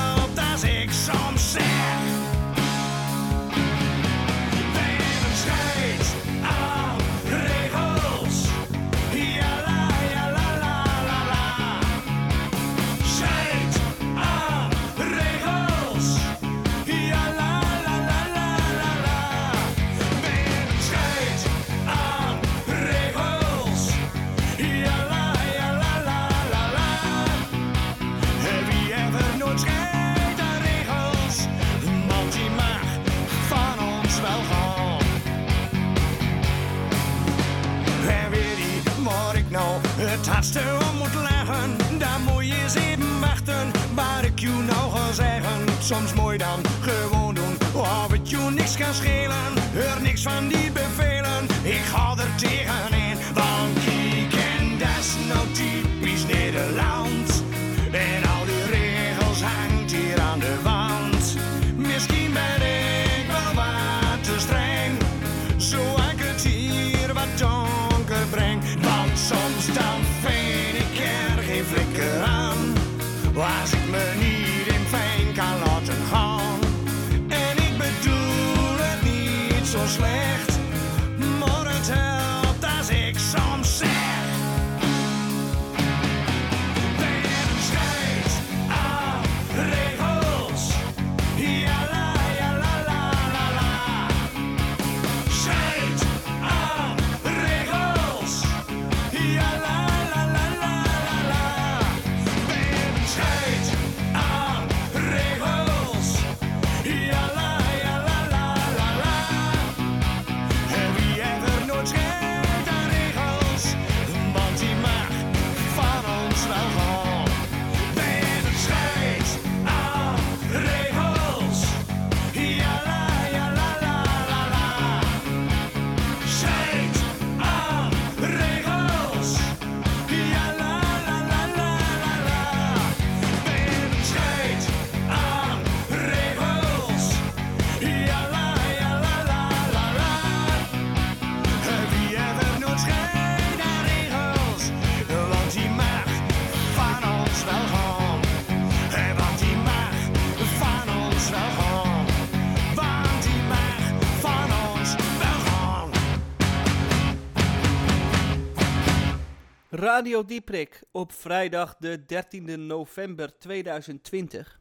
[159.98, 164.60] Radio Dieprik op vrijdag de 13e november 2020.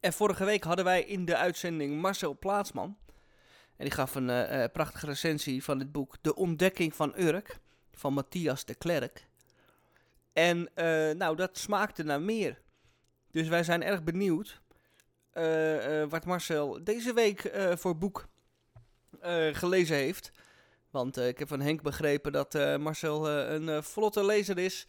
[0.00, 2.96] En vorige week hadden wij in de uitzending Marcel Plaatsman.
[3.76, 7.58] En die gaf een eh, eh, prachtige recensie van het boek De Ontdekking van Urk
[7.92, 9.28] van Matthias de Klerk.
[10.32, 12.60] En eh, nou, dat smaakte naar meer.
[13.30, 14.60] Dus wij zijn erg benieuwd
[16.08, 18.28] wat Marcel deze week voor boek
[19.52, 20.30] gelezen heeft.
[20.92, 24.86] Want eh, ik heb van Henk begrepen dat eh, Marcel eh, een vlotte lezer is.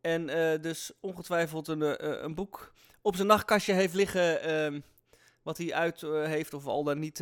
[0.00, 0.26] En
[0.60, 4.40] dus ongetwijfeld een, een boek op zijn nachtkastje heeft liggen.
[4.42, 4.80] ehm,
[5.42, 7.20] wat hij uit heeft, of al dan niet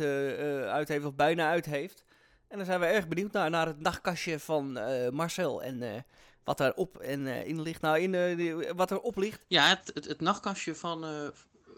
[0.69, 2.03] uit heeft, of bijna uit heeft.
[2.47, 4.71] En dan zijn we erg benieuwd naar, naar het nachtkastje van
[5.13, 5.63] Marcel.
[5.63, 6.01] En eh,
[6.43, 7.81] wat daarop en in ligt.
[7.81, 9.45] Nou, in, die- wat erop ligt.
[9.47, 11.05] Ja, het, het, het nachtkastje van,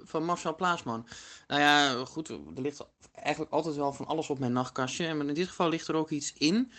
[0.10, 1.08] van Marcel Plaasman.
[1.48, 5.06] Nou ja, goed, er ligt eigenlijk altijd wel van alles op mijn nachtkastje.
[5.08, 6.72] En in dit geval ligt er ook iets in.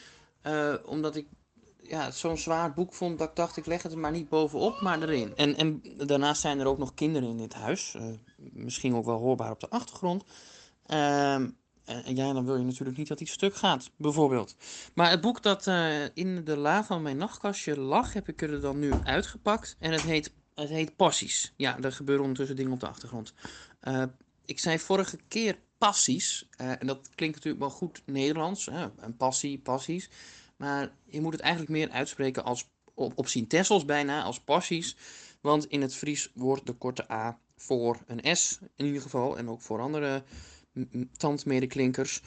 [0.42, 1.26] eh, omdat ik
[1.82, 4.28] ja, het zo'n zwaar boek vond dat ik dacht, ik leg het er maar niet
[4.28, 5.36] bovenop, maar erin.
[5.36, 7.94] En, en daarnaast zijn er ook nog kinderen in dit huis.
[7.94, 8.04] eh,
[8.36, 10.24] misschien ook wel hoorbaar op de achtergrond.
[10.86, 11.50] Ehm,
[11.84, 14.56] en, en ja, dan wil je natuurlijk niet dat iets stuk gaat, bijvoorbeeld.
[14.94, 18.60] Maar het boek dat eh, in de la van mijn nachtkastje lag, heb ik er
[18.60, 19.76] dan nu uitgepakt.
[19.78, 21.52] En het heet, het heet Passies.
[21.56, 23.34] Ja, er gebeuren ondertussen dingen op de achtergrond.
[23.80, 24.04] Eh,
[24.44, 26.48] ik zei vorige keer passies.
[26.50, 28.88] Eh, en dat klinkt natuurlijk wel goed Nederlands, hè?
[28.96, 30.10] een passie, passies.
[30.56, 34.96] Maar je moet het eigenlijk meer uitspreken als op, op Sintessels bijna, als passies.
[35.40, 39.38] Want in het Fries wordt de korte A voor een S in ieder geval.
[39.38, 40.22] En ook voor andere
[41.16, 42.22] tandmedeklinkers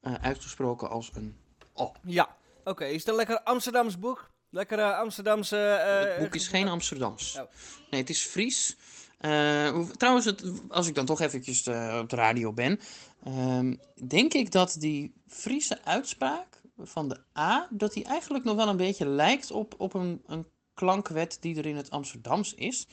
[0.00, 1.36] eh, uitgesproken als een
[1.72, 1.92] O.
[2.02, 2.84] Ja, oké.
[2.84, 4.30] Is een lekker Amsterdams boek?
[4.50, 5.56] Lekker eh, Amsterdamse...
[5.56, 7.36] eh, Het boek is geen Amsterdams.
[7.38, 7.42] Oh.
[7.90, 8.76] Nee, het is Fries.
[9.18, 12.80] Eh, trouwens, het, als ik dan toch eventjes eh, op de radio ben,
[13.24, 13.74] ehm,
[14.08, 18.76] denk ik dat die Friese uitspraak van de A, dat die eigenlijk nog wel een
[18.76, 22.86] beetje lijkt op, op een, een klankwet die er in het Amsterdams is.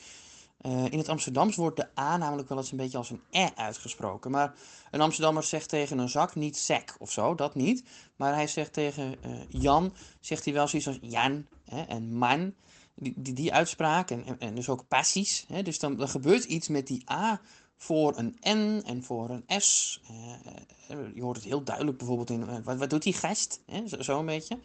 [0.64, 3.48] Eh, in het Amsterdams wordt de A namelijk wel eens een beetje als een E
[3.54, 4.30] uitgesproken.
[4.30, 4.54] Maar
[4.90, 7.84] een Amsterdammer zegt tegen een zak niet sek of zo, dat niet.
[8.16, 12.54] Maar hij zegt tegen eh, Jan, zegt hij wel zoiets als Jan hè, en man.
[12.94, 15.44] Die, die, die uitspraak en, en, dus ook passies.
[15.48, 17.40] Hè, dus dan, gebeurt iets met die A
[17.76, 20.00] voor een N en voor een S.
[20.08, 23.62] Eh, je hoort het heel duidelijk bijvoorbeeld in, wat, wat doet die gast?
[23.66, 24.58] Hè, zo, zo een beetje.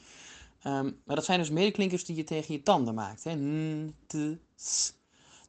[0.62, 3.24] Ehm, maar dat zijn dus medeklinkers die je tegen je tanden maakt.
[3.24, 3.36] Hè.
[3.36, 4.16] N, t,
[4.56, 4.97] s.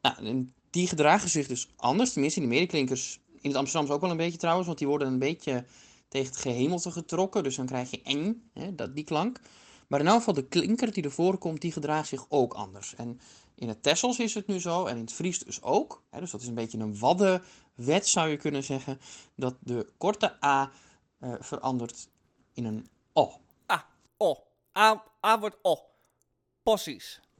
[0.01, 2.11] Nou, die gedragen zich dus anders.
[2.11, 4.67] Tenminste, die medeklinkers in het Amsterdams ook wel een beetje trouwens.
[4.67, 5.65] Want die worden een beetje
[6.07, 7.43] tegen het gehemelte getrokken.
[7.43, 9.39] Dus dan krijg je eng, hè, dat, die klank.
[9.87, 12.95] Maar in elk geval de klinker die ervoor komt, die gedraagt zich ook anders.
[12.95, 13.19] En
[13.55, 16.03] in het Tessels is het nu zo, en in het Fries dus ook.
[16.09, 18.99] Hè, dus dat is een beetje een waddenwet zou je kunnen zeggen.
[19.35, 20.71] Dat de korte A
[21.19, 22.09] eh, verandert
[22.53, 23.31] in een O.
[23.65, 23.81] Ah,
[24.17, 24.43] O.
[24.77, 25.77] A, A wordt O.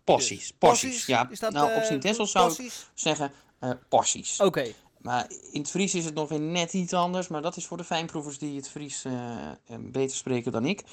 [0.04, 0.40] Passies.
[0.40, 0.90] Dus, porties.
[0.90, 4.40] porties, Ja, is dat, nou, op eh, Sint-Tessels zou ik zeggen eh porties.
[4.40, 4.74] Oké.
[4.98, 7.28] Maar in het Fries is het nog weer net iets anders.
[7.28, 10.84] Maar dat is voor de fijnproevers die het Fries eh, beter spreken dan ik.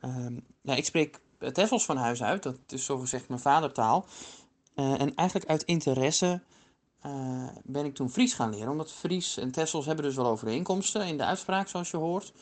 [0.00, 1.20] Ehm, ja, ik spreek
[1.52, 2.42] Tessels van huis uit.
[2.42, 4.06] Dat is zogezegd mijn vadertaal.
[4.74, 6.40] En eigenlijk uit interesse
[7.62, 8.68] ben ik toen Fries gaan leren.
[8.68, 12.32] Omdat Fries en Tessels hebben dus wel overeenkomsten in de uitspraak, zoals je hoort.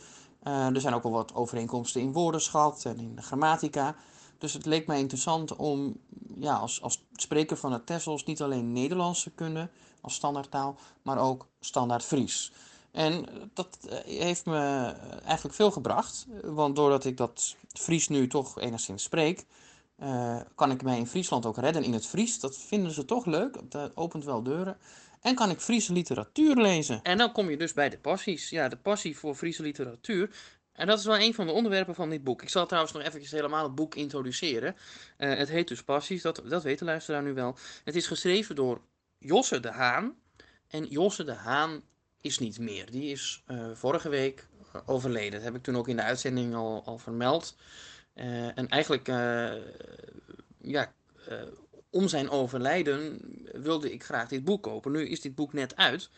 [0.43, 3.97] Er zijn ook wel wat overeenkomsten in woordenschat en in de grammatica.
[4.45, 6.01] Dus het leek mij interessant om
[6.39, 9.71] ja, als, als spreker van het Tessels niet alleen Nederlands te kunnen
[10.01, 12.53] als standaardtaal, maar ook standaard Fries.
[12.91, 18.61] En dat eh, heeft me eigenlijk veel gebracht, want doordat ik dat Fries nu toch
[18.61, 19.45] enigszins spreek,
[19.97, 22.41] eh, kan ik mij in Friesland ook redden in het Fries.
[22.41, 24.77] Dat vinden ze toch leuk, dat opent wel deuren.
[25.25, 27.01] En kan ik Friese literatuur lezen.
[27.03, 28.51] En dan kom je dus bij de passies.
[28.51, 30.31] Ja, de passie voor Friese literatuur.
[30.75, 32.43] En dat is wel een van de onderwerpen van dit boek.
[32.43, 34.77] Ik zal trouwens nog eventjes helemaal het boek introduceren.
[35.17, 37.57] Eh, het heet dus Passies, dat, dat weet de luisteraar nu wel.
[37.85, 38.81] Het is geschreven door
[39.19, 40.17] Josse de Haan.
[40.69, 41.83] En Josse de Haan
[42.21, 42.91] is niet meer.
[42.91, 44.47] Die is eh, vorige week
[44.87, 45.33] overleden.
[45.33, 47.57] Dat heb ik toen ook in de uitzending al, al vermeld.
[48.15, 49.07] Eh, en eigenlijk,
[50.61, 50.93] ja,
[51.91, 53.21] om zijn overlijden
[53.53, 54.93] wilde ik graag dit boek kopen.
[54.93, 56.11] Nu is dit boek net uit.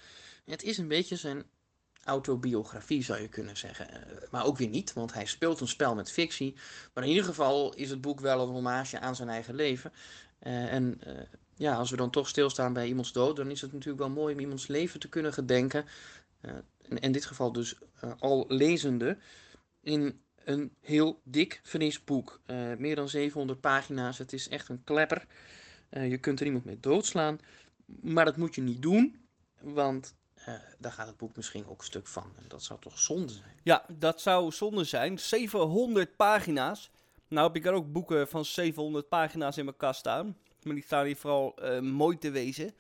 [0.45, 1.45] Het is een beetje zijn
[2.07, 3.91] autobiografie, zou je kunnen zeggen.
[3.91, 6.55] Eh, maar ook weer niet, want hij speelt een spel met fictie.
[6.95, 9.93] Maar in ieder geval is het boek wel een hommage aan zijn eigen leven.
[10.39, 11.23] Eh, en eh,
[11.55, 14.35] ja, als we dan toch stilstaan bij iemands dood, dan is het natuurlijk wel mooi
[14.35, 15.85] om iemands leven te kunnen gedenken.
[16.41, 17.79] En in dit geval dus
[18.19, 19.19] al lezende
[19.81, 22.41] in een heel dik Fries boek.
[22.79, 24.19] Meer dan 700 pagina's.
[24.19, 25.27] Het is echt een klepper.
[25.91, 27.39] Je kunt er iemand mee doodslaan.
[27.87, 29.17] Maar dat moet je niet doen,
[29.61, 30.15] want
[30.47, 32.33] eh, daar gaat het boek misschien ook een stuk van.
[32.37, 33.55] En dat zou toch zonde zijn.
[33.63, 35.19] Ja, dat zou zonde zijn.
[35.19, 36.91] 700 pagina's.
[37.29, 40.37] Nou heb ik er ook boeken van 700 pagina's in mijn kast staan.
[40.63, 42.75] Maar die staan hier vooral eh, mooi te wezen.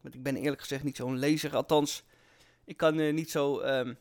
[0.00, 1.56] Want ik ben eerlijk gezegd niet zo'n lezer.
[1.56, 2.04] Althans,
[2.64, 3.94] ik kan eh, niet zo ehm,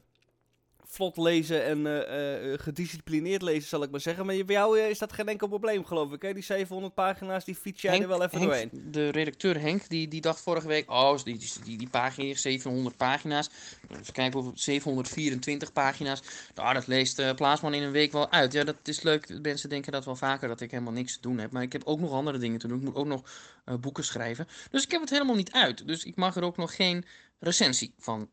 [0.96, 4.26] vlot lezen en eh, eh, gedisciplineerd lezen, zal ik maar zeggen.
[4.26, 6.22] Maar bij jou eh, is dat geen enkel probleem, geloof ik.
[6.22, 6.34] Hè?
[6.34, 8.92] Die 700 pagina's, die fiets jij er wel even Henk, doorheen.
[8.92, 12.38] De redacteur Henk, die, die dacht vorige week, oh, die, die, die, die pagina hier,
[12.38, 13.50] 700 pagina's.
[13.92, 16.22] Even kijken, hoeveel- 724 pagina's.
[16.56, 18.54] Nou, dat leest eh Plaasman in een week wel uit.
[18.54, 19.40] Ja, dat is leuk.
[19.42, 21.52] Mensen denken dat wel vaker, dat ik helemaal niks te doen heb.
[21.52, 22.78] Maar ik heb ook nog andere dingen te doen.
[22.78, 23.24] Ik moet ook nog
[23.66, 24.48] eh, boeken schrijven.
[24.72, 25.88] Dus ik heb het helemaal niet uit.
[25.88, 27.06] Dus ik mag er ook nog geen
[27.40, 28.28] recensie van eh,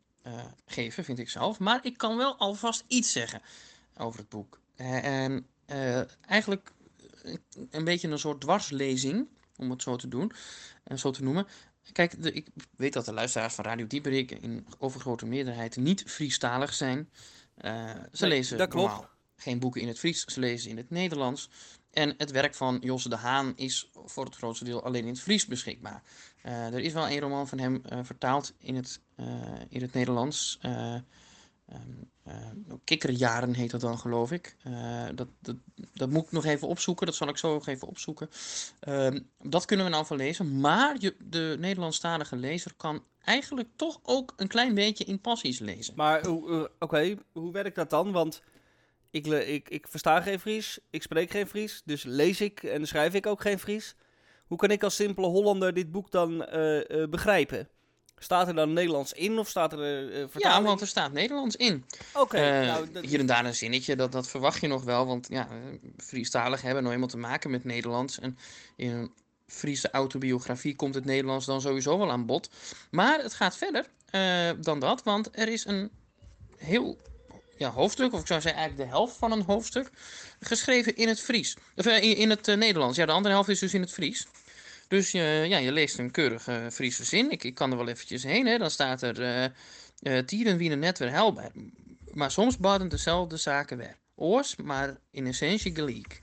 [0.65, 1.59] geven, vind ik zelf.
[1.59, 3.41] Maar ik kan wel alvast iets zeggen
[3.97, 4.59] over het boek.
[4.75, 6.71] Eh, en eh, eigenlijk
[7.23, 7.33] eh,
[7.69, 10.31] een beetje een soort dwarslezing, om het zo te doen,
[10.83, 11.47] en zo te noemen.
[11.91, 12.47] Kijk, de, ik
[12.77, 17.09] weet dat de luisteraars van Radio Dieperik in overgrote meerderheid niet Friestalig zijn.
[17.55, 18.87] Eh, ze Nee, lezen dat klopt.
[18.91, 21.49] normaal geen boeken in het Fries, ze lezen in het Nederlands.
[21.93, 25.21] En het werk van Josse de Haan is voor het grootste deel alleen in het
[25.21, 26.03] Fries beschikbaar.
[26.41, 29.25] Eh, er is wel een roman van hem eh, vertaald in het, eh,
[29.69, 30.59] in het Nederlands.
[30.61, 30.95] Eh,
[32.83, 34.55] kikkerjaren heet dat dan, geloof ik.
[35.15, 35.55] Dat, dat,
[35.93, 37.05] dat moet ik nog even opzoeken.
[37.05, 38.29] Dat zal ik zo nog even opzoeken.
[38.79, 40.59] Ehm, dat kunnen we nou van lezen.
[40.59, 45.93] Maar je, de Nederlandstalige lezer kan eigenlijk toch ook een klein beetje in passies lezen.
[45.95, 46.27] Maar
[46.79, 48.11] oké, hoe werkt dat dan?
[48.11, 48.41] Want
[49.13, 53.13] ik, ik, ik versta geen Fries, ik spreek geen Fries, dus lees ik en schrijf
[53.13, 53.95] ik ook geen Fries.
[54.45, 57.69] Hoe kan ik als simpele Hollander dit boek dan eh, eh, begrijpen?
[58.17, 61.85] Staat er dan Nederlands in of staat er eh, Ja, want er staat Nederlands in.
[62.13, 65.05] Oké, nou, dat- hier en daar een zinnetje, dat, dat verwacht je nog wel.
[65.05, 65.47] Want ja,
[65.97, 68.19] Friestaligen hebben nou eenmaal te maken met Nederlands.
[68.19, 68.37] En
[68.75, 69.13] in een
[69.47, 72.49] Friese autobiografie komt het Nederlands dan sowieso wel aan bod.
[72.91, 73.85] Maar het gaat verder
[74.59, 75.91] dan dat, want er is een
[76.57, 76.97] heel
[77.63, 79.89] ja, hoofdstuk, of ik zou zeggen eigenlijk de helft van een hoofdstuk,
[80.39, 81.57] geschreven in het Fries.
[81.75, 82.97] Of eh, in, in het eh, Nederlands.
[82.97, 84.27] Ja, de andere helft is dus in het Fries.
[84.87, 87.31] Dus je, ja, je leest een keurige Friese zin.
[87.31, 88.45] Ik, ik kan er wel eventjes heen.
[88.45, 88.57] Hè.
[88.57, 89.21] Dan staat er...
[89.21, 89.45] eh
[90.03, 91.51] eh tieren wienen net weer helbaar.
[92.13, 93.95] Maar soms baden dezelfde zaken weer.
[94.15, 96.21] Oors, maar in essentie gelijk.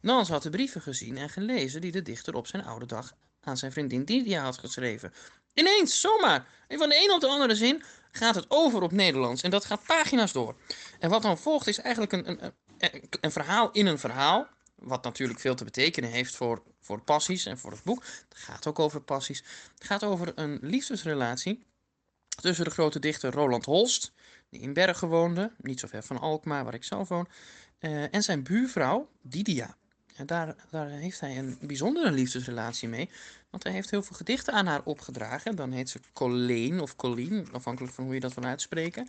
[0.00, 3.56] Nans had de brieven gezien en gelezen die de dichter op zijn oude dag aan
[3.56, 5.12] zijn vriendin Didia had geschreven.
[5.54, 7.82] Ineens, zomaar, van de een op de andere zin
[8.12, 9.42] gaat het over op Nederlands.
[9.42, 10.54] En dat gaat pagina's door.
[10.98, 14.46] En wat dan volgt is eigenlijk een, een, een, een verhaal in een verhaal.
[14.74, 18.02] Wat natuurlijk veel te betekenen heeft voor, voor passies en voor het boek.
[18.28, 19.42] Het gaat ook over passies.
[19.74, 21.64] Het gaat over een liefdesrelatie
[22.40, 24.12] tussen de grote dichter Roland Holst,
[24.48, 27.28] die in Bergen woonde, niet zo ver van Alkmaar, waar ik zelf woon,
[27.78, 29.76] eh, en zijn buurvrouw Didia.
[30.16, 33.10] En daar, daar heeft hij een bijzondere liefdesrelatie mee,
[33.50, 35.56] want hij heeft heel veel gedichten aan haar opgedragen.
[35.56, 39.08] Dan heet ze Colleen of Colleen, afhankelijk van hoe je dat van uitspreken.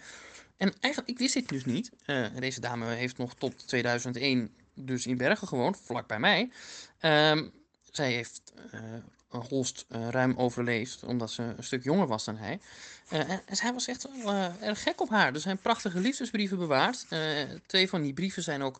[0.57, 1.91] En eigenlijk, ik wist dit dus niet.
[2.05, 6.51] Eh, deze dame heeft nog tot 2001 dus in Bergen gewoond, vlak bij mij.
[6.99, 7.47] Ehm,
[7.91, 8.81] zij heeft eh,
[9.27, 12.59] Holst eh, ruim overleefd, omdat ze een stuk jonger was dan hij.
[13.09, 15.33] En, zij was echt wel, erg gek op haar.
[15.33, 17.05] Er zijn prachtige liefdesbrieven bewaard.
[17.65, 18.79] Twee van die brieven zijn ook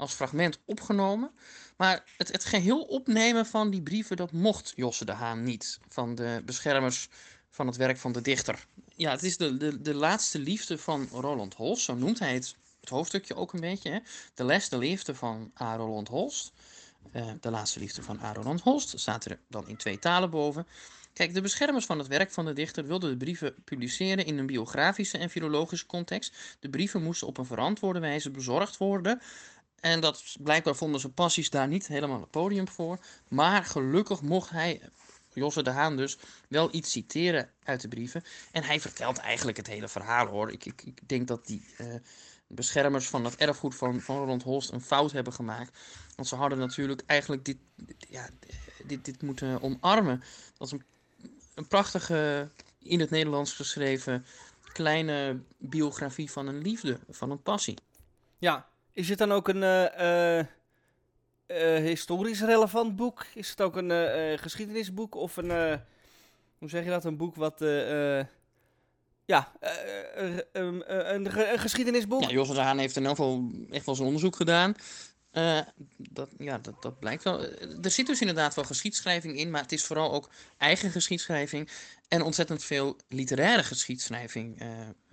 [0.00, 1.30] als fragment opgenomen.
[1.76, 5.78] Maar het, het geheel opnemen van die brieven, dat mocht Josse de Haan niet.
[5.88, 7.08] Van de beschermers
[7.50, 8.66] van het werk van de dichter.
[8.96, 12.56] Ja, het is de, de, de laatste liefde van Roland Holst, zo noemt hij het,
[12.80, 13.90] het hoofdstukje ook een beetje.
[13.90, 13.98] Hè?
[14.34, 15.76] De les, de liefde van A.
[15.76, 16.52] Roland Holst.
[17.12, 18.32] Eh, de laatste liefde van A.
[18.32, 20.66] Roland Holst staat er dan in twee talen boven.
[21.12, 24.46] Kijk, de beschermers van het werk van de dichter wilden de brieven publiceren in een
[24.46, 26.56] biografische en filologische context.
[26.60, 29.20] De brieven moesten op een verantwoorde wijze bezorgd worden.
[29.80, 32.98] En dat blijkbaar vonden ze passies daar niet helemaal het podium voor.
[33.28, 34.80] Maar gelukkig mocht hij,
[35.32, 36.18] Josse de Haan dus,
[36.48, 38.22] wel iets citeren uit de brieven.
[38.52, 40.50] En hij vertelt eigenlijk het hele verhaal hoor.
[40.52, 41.94] Ik, ik, ik denk dat die eh,
[42.46, 45.78] beschermers van het erfgoed van, van Roland Holst een fout hebben gemaakt.
[46.16, 48.28] Want ze hadden natuurlijk eigenlijk dit, dit- ja,
[48.84, 50.22] dit, dit moeten omarmen.
[50.58, 50.84] Dat is een,
[51.54, 54.26] een prachtige, in het Nederlands geschreven,
[54.72, 57.78] kleine biografie van een liefde, van een passie.
[58.38, 60.46] Ja, is het dan ook een eh, eh,
[61.46, 63.26] eh, historisch relevant boek?
[63.34, 65.80] Is het ook een geschiedenisboek of een,
[66.58, 67.58] hoe zeg je dat, een boek wat,
[69.24, 69.52] ja,
[70.52, 70.84] een,
[71.14, 72.22] een geschiedenisboek?
[72.22, 74.74] Ja, Jos de Haan heeft in elk geval echt wel zijn onderzoek gedaan.
[75.96, 77.44] Dat, ja, dat, dat blijkt wel.
[77.82, 81.70] Er zit dus inderdaad wel geschiedschrijving in, maar het is vooral ook eigen geschiedschrijving
[82.10, 84.68] en ontzettend veel literaire geschiedschrijving eh,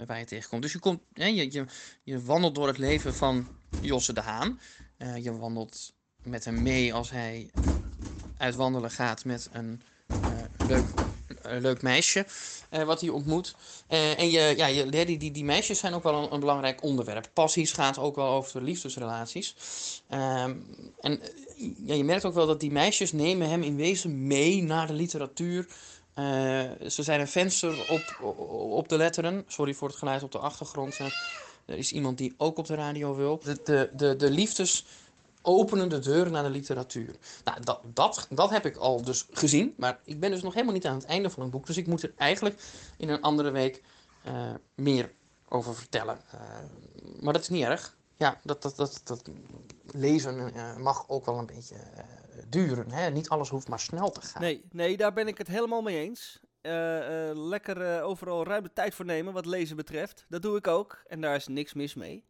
[0.05, 0.61] waar je tegenkomt.
[0.61, 1.65] Dus je, komt, je, je,
[2.03, 3.47] je wandelt door het leven van
[3.81, 4.59] Josse de Haan.
[4.97, 5.93] Eh, je wandelt
[6.23, 7.49] met hem mee als hij
[8.37, 10.85] uit wandelen gaat met een eh, leuk,
[11.43, 12.25] leuk meisje
[12.69, 13.55] wat hij ontmoet.
[13.87, 17.29] En je, ja, je, die, die, die meisjes zijn ook wel een, belangrijk onderwerp.
[17.33, 19.55] Passies gaat ook wel over liefdesrelaties.
[20.09, 20.55] Ehm,
[21.01, 21.19] en
[21.85, 24.93] ja, je merkt ook wel dat die meisjes nemen hem in wezen mee naar de
[24.93, 25.67] literatuur.
[26.17, 28.33] Eh, ze zijn een venster op,
[28.69, 29.43] op de letteren.
[29.47, 30.99] Sorry voor het geluid op de achtergrond.
[31.65, 33.39] Er is iemand die ook op de radio wil.
[33.43, 34.85] De, de, de, de liefdes
[35.41, 37.15] openen de deur naar de literatuur.
[37.43, 39.73] Nou, dat, dat, dat heb ik al dus gezien.
[39.77, 41.65] Maar ik ben dus nog helemaal niet aan het einde van het boek.
[41.65, 42.61] Dus ik moet er eigenlijk
[42.97, 43.81] in een andere week
[44.23, 45.11] eh, meer
[45.49, 46.19] over vertellen.
[46.31, 46.39] Eh,
[47.21, 47.95] maar dat is niet erg.
[48.15, 49.29] Ja, dat, dat, dat, dat
[49.85, 51.75] lezen mag ook wel een beetje
[52.49, 52.91] duren.
[52.91, 53.09] Hè?
[53.09, 54.41] Niet alles hoeft maar snel te gaan.
[54.41, 56.39] Nee, nee, daar ben ik het helemaal mee eens.
[56.61, 60.25] Eh, eh, lekker eh, overal ruim de tijd voor nemen wat lezen betreft.
[60.29, 62.25] Dat doe ik ook en daar is niks mis mee.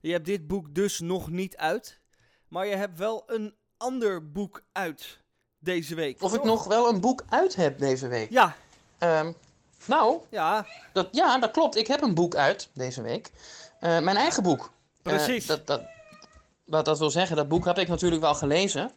[0.00, 2.00] Je hebt dit boek dus nog niet uit,
[2.48, 5.18] maar je hebt wel een ander boek uit
[5.58, 6.22] deze week.
[6.22, 8.30] Of ik nog wel een boek uit heb deze week.
[8.30, 8.56] Ja,
[9.00, 9.32] Ehm,
[9.84, 11.76] nou, ja, dat, ja, dat klopt.
[11.76, 13.30] Ik heb een boek uit deze week.
[13.80, 14.70] Mijn eigen boek.
[15.02, 15.46] Precies.
[15.46, 15.82] dat, dat,
[16.64, 18.90] wat dat wil zeggen, dat boek heb ik natuurlijk wel gelezen.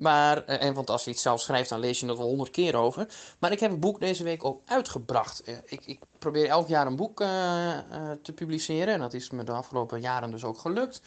[0.00, 2.50] Maar, eh, en want als je iets zelf schrijft, dan lees je dat wel honderd
[2.50, 3.08] keer over.
[3.38, 5.42] Maar ik heb het boek deze week ook uitgebracht.
[5.42, 7.78] Eh, Ik, ik probeer elk jaar een boek eh,
[8.22, 8.94] te publiceren.
[8.94, 11.02] En dat is me de afgelopen jaren dus ook gelukt.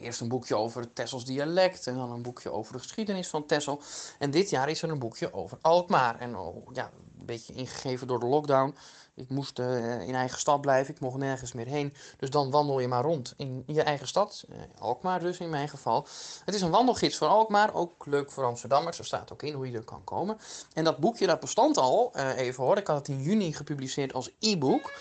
[0.00, 1.86] Eerst een boekje over het Tessels dialect.
[1.86, 3.80] En dan een boekje over de geschiedenis van Tessel.
[4.18, 6.18] En dit jaar is er een boekje over Alkmaar.
[6.18, 8.74] En oh, ja, een beetje ingegeven door de lockdown.
[9.16, 11.94] Ik moest eh, in eigen stad blijven, ik mocht nergens meer heen.
[12.16, 14.44] Dus dan wandel je maar rond in je eigen stad.
[14.48, 16.06] Eh, Alkmaar dus in mijn geval.
[16.44, 18.98] Het is een wandelgids voor Alkmaar, ook leuk voor Amsterdammers.
[18.98, 20.38] Er staat ook in hoe je er kan komen.
[20.72, 24.12] En dat boekje dat bestond al, eh, even hoor, ik had het in juni gepubliceerd
[24.12, 24.92] als e-book.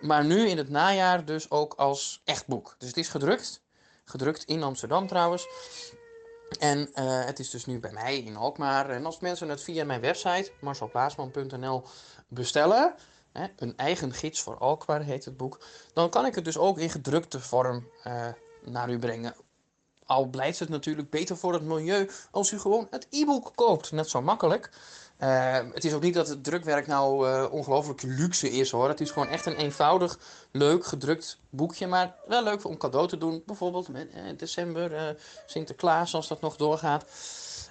[0.00, 2.74] Maar nu in het najaar dus ook als echt boek.
[2.78, 3.62] Dus het is gedrukt.
[4.04, 5.46] Gedrukt in Amsterdam trouwens.
[6.58, 6.90] En
[7.26, 8.90] het is dus nu bij mij in Alkmaar.
[8.90, 11.84] En als mensen het via mijn website, marcelplaasman.nl,
[12.28, 12.94] bestellen,
[13.56, 15.60] een eigen gids voor Alkmaar heet het boek,
[15.92, 18.28] dan kan ik het dus ook in gedrukte vorm eh,
[18.64, 19.34] naar u brengen.
[20.06, 23.92] Al blijft het natuurlijk beter voor het milieu als u gewoon het e-book koopt.
[23.92, 24.70] Net zo makkelijk.
[25.16, 28.88] Eh, het is ook niet dat het drukwerk nou eh ongelooflijk luxe is hoor.
[28.88, 30.18] Het is gewoon echt een eenvoudig,
[30.50, 31.86] leuk gedrukt boekje.
[31.86, 33.42] Maar wel leuk om cadeau te doen.
[33.46, 34.08] Bijvoorbeeld met
[34.38, 35.16] december,
[35.46, 37.04] Sinterklaas als dat nog doorgaat.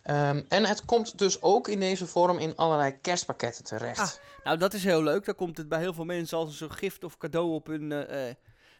[0.03, 3.99] Ehm, en het komt dus ook in deze vorm in allerlei kerstpakketten terecht.
[3.99, 5.25] Ah, nou, dat is heel leuk.
[5.25, 7.91] Dan komt het bij heel veel mensen als een soort gift of cadeau op hun
[7.91, 8.35] eh, eh,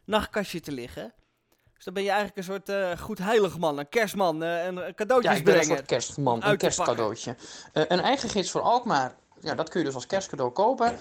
[0.06, 1.14] nachtkastje te liggen.
[1.84, 4.94] Dus dan ben je eigenlijk een soort eh, goed heilig man, een kerstman, en eh,
[4.94, 7.36] cadeautjes Ja, ik ben een soort kerstman, een kerstcadeautje.
[7.74, 10.98] Een eigen gids voor Alkmaar, ja, dat kun je dus als kerstcadeau kopen.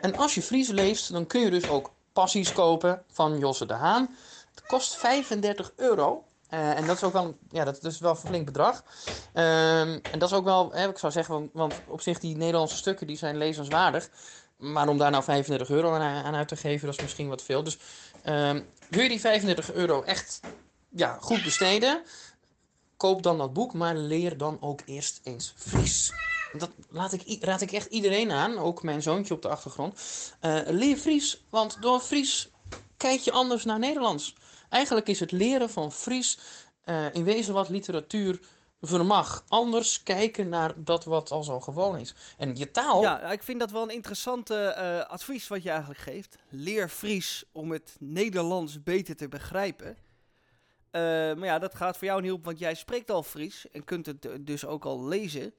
[0.00, 3.74] En als je Fries leest, dan kun je dus ook passies kopen van Josse de
[3.74, 4.16] Haan.
[4.54, 6.24] Het kost 35 euro.
[6.52, 8.84] Eh, en dat is ook wel, ja, dat is wel een flink bedrag.
[9.32, 12.76] Ehm, en dat is ook wel, hè, ik zou zeggen, want, op zich die Nederlandse
[12.76, 14.08] stukken die zijn lezenswaardig.
[14.56, 17.62] Maar om daar nou 35 euro aan, uit te geven, dat is misschien wat veel.
[17.62, 17.78] Dus
[18.22, 20.40] ehm, wil je die 35 euro echt
[20.88, 22.02] ja, goed besteden,
[22.96, 26.12] koop dan dat boek, maar leer dan ook eerst eens Fries.
[26.52, 30.00] Dat laat ik, raad ik echt iedereen aan, ook mijn zoontje op de achtergrond.
[30.40, 32.50] Eh, leer Fries, want door Fries
[32.96, 34.34] kijk je anders naar Nederlands.
[34.72, 36.38] Eigenlijk is het leren van Fries
[36.84, 38.40] eh, in wezen wat literatuur
[38.80, 39.44] vermag.
[39.48, 42.14] Anders kijken naar dat wat al zo gewoon is.
[42.38, 46.00] En je taal, Ja, ik vind dat wel een interessante eh, advies wat je eigenlijk
[46.00, 46.36] geeft.
[46.48, 49.96] Leer Fries om het Nederlands beter te begrijpen.
[50.90, 53.84] Eh, maar ja, dat gaat voor jou niet op, want jij spreekt al Fries en
[53.84, 55.54] kunt het dus ook al lezen.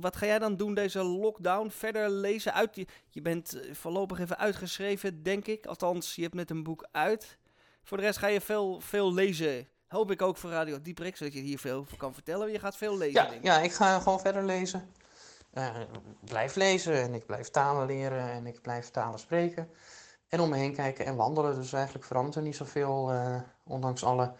[0.00, 1.68] Wat ga jij dan doen deze lockdown?
[1.68, 2.84] Verder lezen uit?
[3.10, 5.66] Je, bent eh, voorlopig even uitgeschreven, denk ik.
[5.66, 7.38] Althans, je hebt met een boek uit.
[7.82, 9.68] Voor de rest ga je veel, veel lezen.
[9.88, 12.52] Hoop ik ook voor Radio Dieprek, zodat je hier veel over kan vertellen.
[12.52, 13.46] Je gaat veel lezen, Ja, denk ik.
[13.46, 14.90] ja, ik ga gewoon verder lezen.
[15.52, 19.70] Eh, ik blijf lezen en ik blijf talen leren en ik blijf talen spreken.
[20.28, 21.54] En om me heen kijken en wandelen.
[21.54, 24.32] Dus eigenlijk verandert er niet zoveel, eh, ondanks alle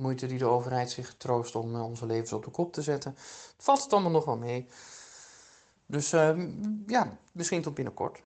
[0.00, 3.14] moeite die de overheid zich troost om eh, onze levens op de kop te zetten.
[3.56, 4.66] Valt het allemaal nog wel mee.
[5.86, 6.38] Dus eh,
[6.86, 8.22] ja, misschien tot binnenkort.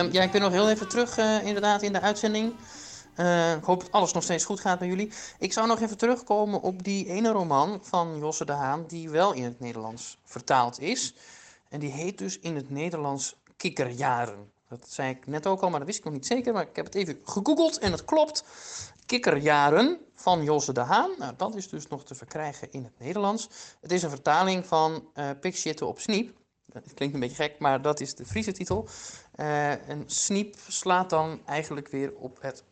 [0.00, 2.54] Ehm, ja, ik ben nog heel even terug eh, inderdaad in de uitzending.
[3.14, 5.12] Eh, ik hoop dat alles nog steeds goed gaat bij jullie.
[5.38, 9.32] Ik zou nog even terugkomen op die ene roman van Josse de Haan, die wel
[9.32, 11.14] in het Nederlands vertaald is.
[11.68, 14.50] En die heet dus in het Nederlands Kikkerjaren.
[14.68, 16.52] Dat zei ik net ook al, maar dat wist ik nog niet zeker.
[16.52, 18.44] Maar ik heb het even gegoogeld en het klopt.
[19.06, 21.10] Kikkerjaren van Josse de Haan.
[21.18, 23.48] Nou, dat is dus nog te verkrijgen in het Nederlands.
[23.80, 25.08] Het is een vertaling van
[25.40, 26.39] Pikzitten op Sniep.
[26.72, 28.88] Dat klinkt een beetje gek, maar dat is de Friese titel.
[29.34, 32.64] Eh, en Sniep slaat dan eigenlijk weer op het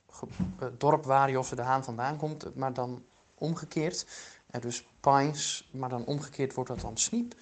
[0.59, 4.07] eh, dorp waar Josse de Haan vandaan komt, maar dan omgekeerd.
[4.51, 7.35] Eh, dus Pines, maar dan omgekeerd wordt dat dan Sniep.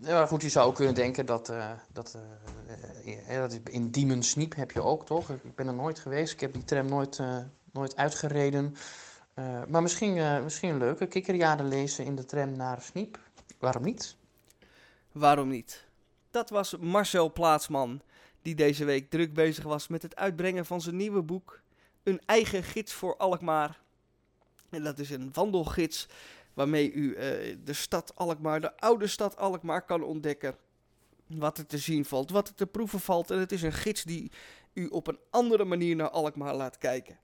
[0.00, 1.52] Ja, goed, je zou ook kunnen denken dat,
[1.92, 2.18] dat,
[3.26, 5.30] dat in Diemen Sniep heb je ook, toch?
[5.30, 7.20] Ik ben er nooit geweest, ik heb die tram nooit,
[7.72, 8.76] nooit uitgereden.
[9.68, 13.18] Maar misschien, misschien een leuke kikkerjaren lezen in de tram naar Sniep.
[13.58, 14.16] Waarom niet?
[15.14, 15.86] Waarom niet?
[16.30, 18.02] Dat was Marcel Plaatsman,
[18.42, 21.60] die deze week druk bezig was met het uitbrengen van zijn nieuwe boek,
[22.02, 23.80] Een eigen gids voor Alkmaar.
[24.70, 26.08] En dat is een wandelgids
[26.54, 30.56] waarmee u eh, de stad Alkmaar, de oude stad Alkmaar, kan ontdekken.
[31.26, 33.30] Wat er te zien valt, wat er te proeven valt.
[33.30, 34.30] En het is een gids die
[34.72, 37.18] u op een andere manier naar Alkmaar laat kijken.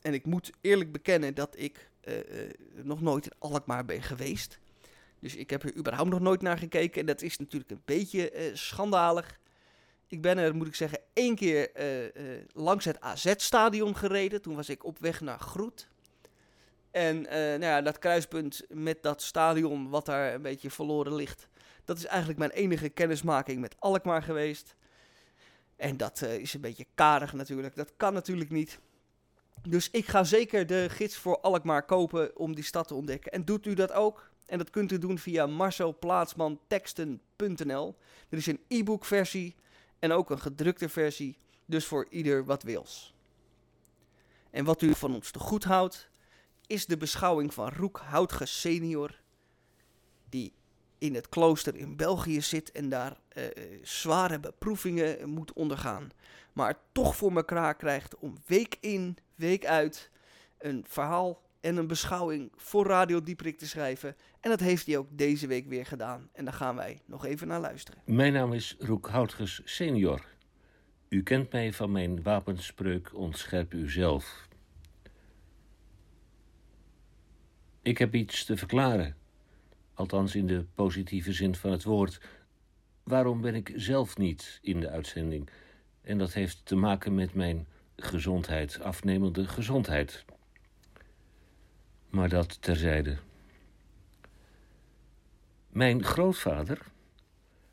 [0.00, 2.50] En ik moet eerlijk bekennen dat ik eh, eh,
[2.82, 4.60] nog nooit in Alkmaar ben geweest.
[5.22, 7.00] Dus ik heb er überhaupt nog nooit naar gekeken.
[7.00, 9.38] En dat is natuurlijk een beetje eh, schandalig.
[10.06, 14.42] Ik ben er, moet ik zeggen, één keer eh, eh, langs het AZ-stadion gereden.
[14.42, 15.88] Toen was ik op weg naar Groet.
[16.90, 21.48] En nou ja, dat kruispunt met dat stadion, wat daar een beetje verloren ligt.
[21.84, 24.76] Dat is eigenlijk mijn enige kennismaking met Alkmaar geweest.
[25.76, 27.76] En dat is een beetje karig natuurlijk.
[27.76, 28.78] Dat kan natuurlijk niet.
[29.68, 33.32] Dus ik ga zeker de gids voor Alkmaar kopen om die stad te ontdekken.
[33.32, 34.31] En doet u dat ook?
[34.46, 37.96] En dat kunt u doen via marcelplaatsmanteksten.nl.
[38.28, 39.54] Er is een e-book versie
[39.98, 41.36] en ook een gedrukte versie.
[41.64, 43.14] Dus voor ieder wat wils.
[44.50, 46.10] En wat u van ons te goed houdt,
[46.66, 49.20] is de beschouwing van Roek Houtge senior.
[50.28, 50.52] Die
[50.98, 53.44] in het klooster in België zit en daar eh,
[53.82, 56.10] zware beproevingen moet ondergaan.
[56.52, 60.10] Maar toch voor elkaar krijgt om week in, week uit
[60.58, 64.16] een verhaal en een beschouwing voor Radio Dieprik te schrijven.
[64.40, 66.28] En dat heeft hij ook deze week weer gedaan.
[66.32, 68.00] En daar gaan wij nog even naar luisteren.
[68.04, 70.24] Mijn naam is Roek Houtges senior.
[71.08, 74.48] U kent mij van mijn wapenspreuk Ontscherp uzelf.
[77.82, 79.16] Ik heb iets te verklaren,
[79.94, 82.20] althans in de positieve zin van het woord.
[83.02, 85.50] Waarom ben ik zelf niet in de uitzending?
[86.00, 90.24] En dat heeft te maken met mijn gezondheid, afnemende gezondheid.
[92.12, 93.18] Maar dat terzijde.
[95.68, 96.82] Mijn grootvader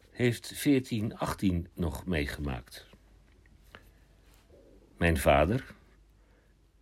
[0.10, 2.86] heeft 1418 nog meegemaakt.
[4.98, 5.74] Mijn vader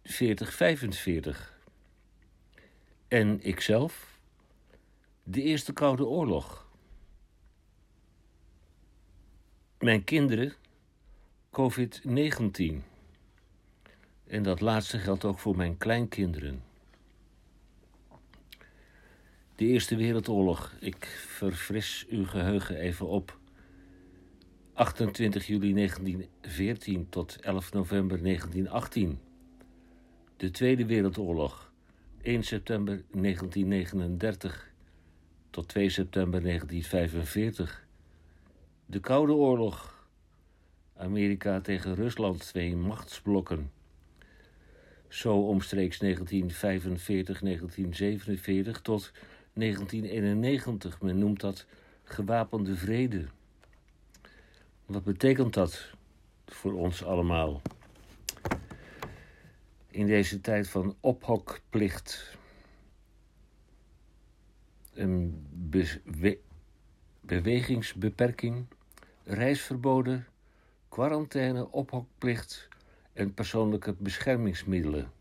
[0.03, 1.60] 4045.
[3.08, 4.20] En ikzelf
[5.24, 6.68] de Eerste Koude Oorlog.
[9.80, 10.53] Mijn kinderen
[11.51, 12.84] COVID-19.
[14.28, 16.66] En dat laatste geldt ook voor mijn kleinkinderen.
[19.58, 20.76] De Eerste Wereldoorlog.
[20.80, 23.39] Ik verfris uw geheugen even op.
[24.74, 29.20] 28 juli 1914 tot 11 november 1918.
[30.38, 31.72] De Tweede Wereldoorlog.
[32.22, 34.72] 1 september 1939
[35.49, 37.88] tot 2 september 1945.
[38.86, 40.08] De Koude Oorlog.
[40.95, 43.72] Amerika tegen Rusland, twee machtsblokken.
[45.08, 49.12] Zo omstreeks 1945, 1947 tot
[49.58, 51.01] 1991.
[51.01, 51.66] Men noemt dat
[52.03, 53.26] gewapende vrede.
[54.86, 55.91] Wat betekent dat
[56.45, 57.62] voor ons allemaal?
[59.88, 62.38] In deze tijd van ophokplicht
[64.93, 66.39] een bewe-
[67.22, 68.66] bewegingsbeperking,
[69.24, 70.28] reisverboden,
[70.89, 72.68] quarantaine, ophokplicht
[73.14, 75.12] en persoonlijke beschermingsmiddelen.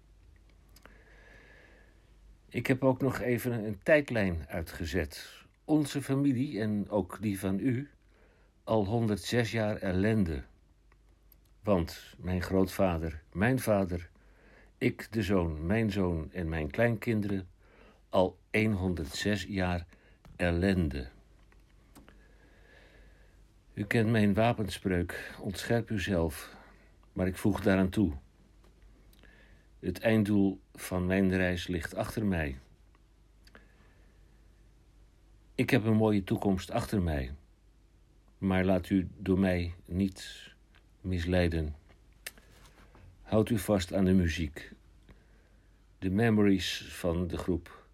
[2.49, 5.45] Ik heb ook nog even een tijdlijn uitgezet.
[5.65, 7.91] Onze familie en ook die van u,
[8.65, 10.43] al 106 jaar ellende.
[11.63, 14.09] Want mijn grootvader, mijn vader,
[14.79, 17.49] ik de zoon, mijn zoon en mijn kleinkinderen,
[18.09, 19.87] al 106 jaar
[20.37, 21.09] ellende.
[23.75, 26.57] U kent mijn wapenspreuk, ontscherp uzelf,
[27.13, 28.13] maar ik voeg daaraan toe.
[29.79, 32.59] Het einddoel van mijn reis ligt achter mij.
[35.55, 37.35] Ik heb een mooie toekomst achter mij,
[38.39, 40.53] maar laat u door mij niet
[41.01, 41.75] misleiden.
[43.23, 44.73] Houd u vast aan de muziek.
[45.99, 47.87] De memories van de groep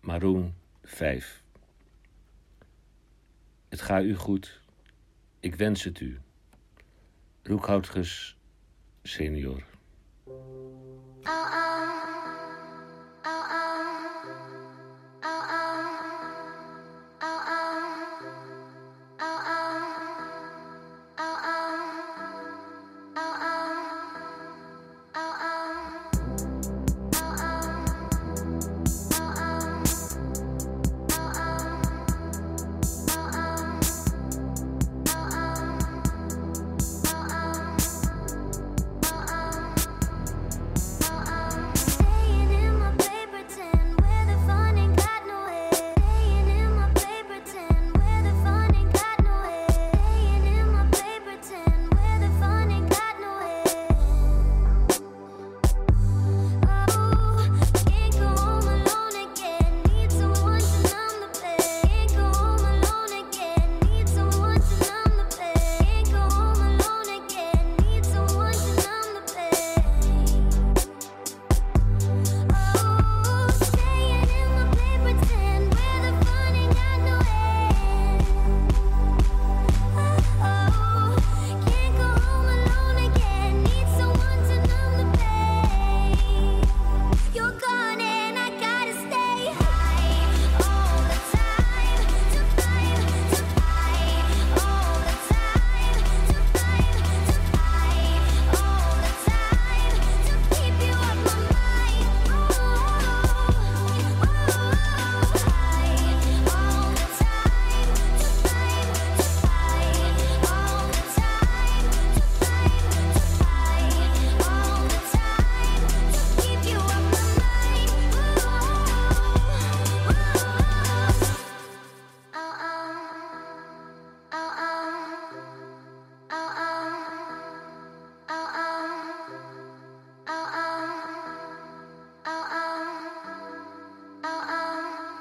[0.00, 1.42] Maroon 5.
[3.68, 4.60] Het gaat u goed.
[5.40, 6.18] Ik wens het u.
[7.42, 8.36] Roekhoutges
[9.02, 9.62] senior.
[11.26, 12.06] 哦哦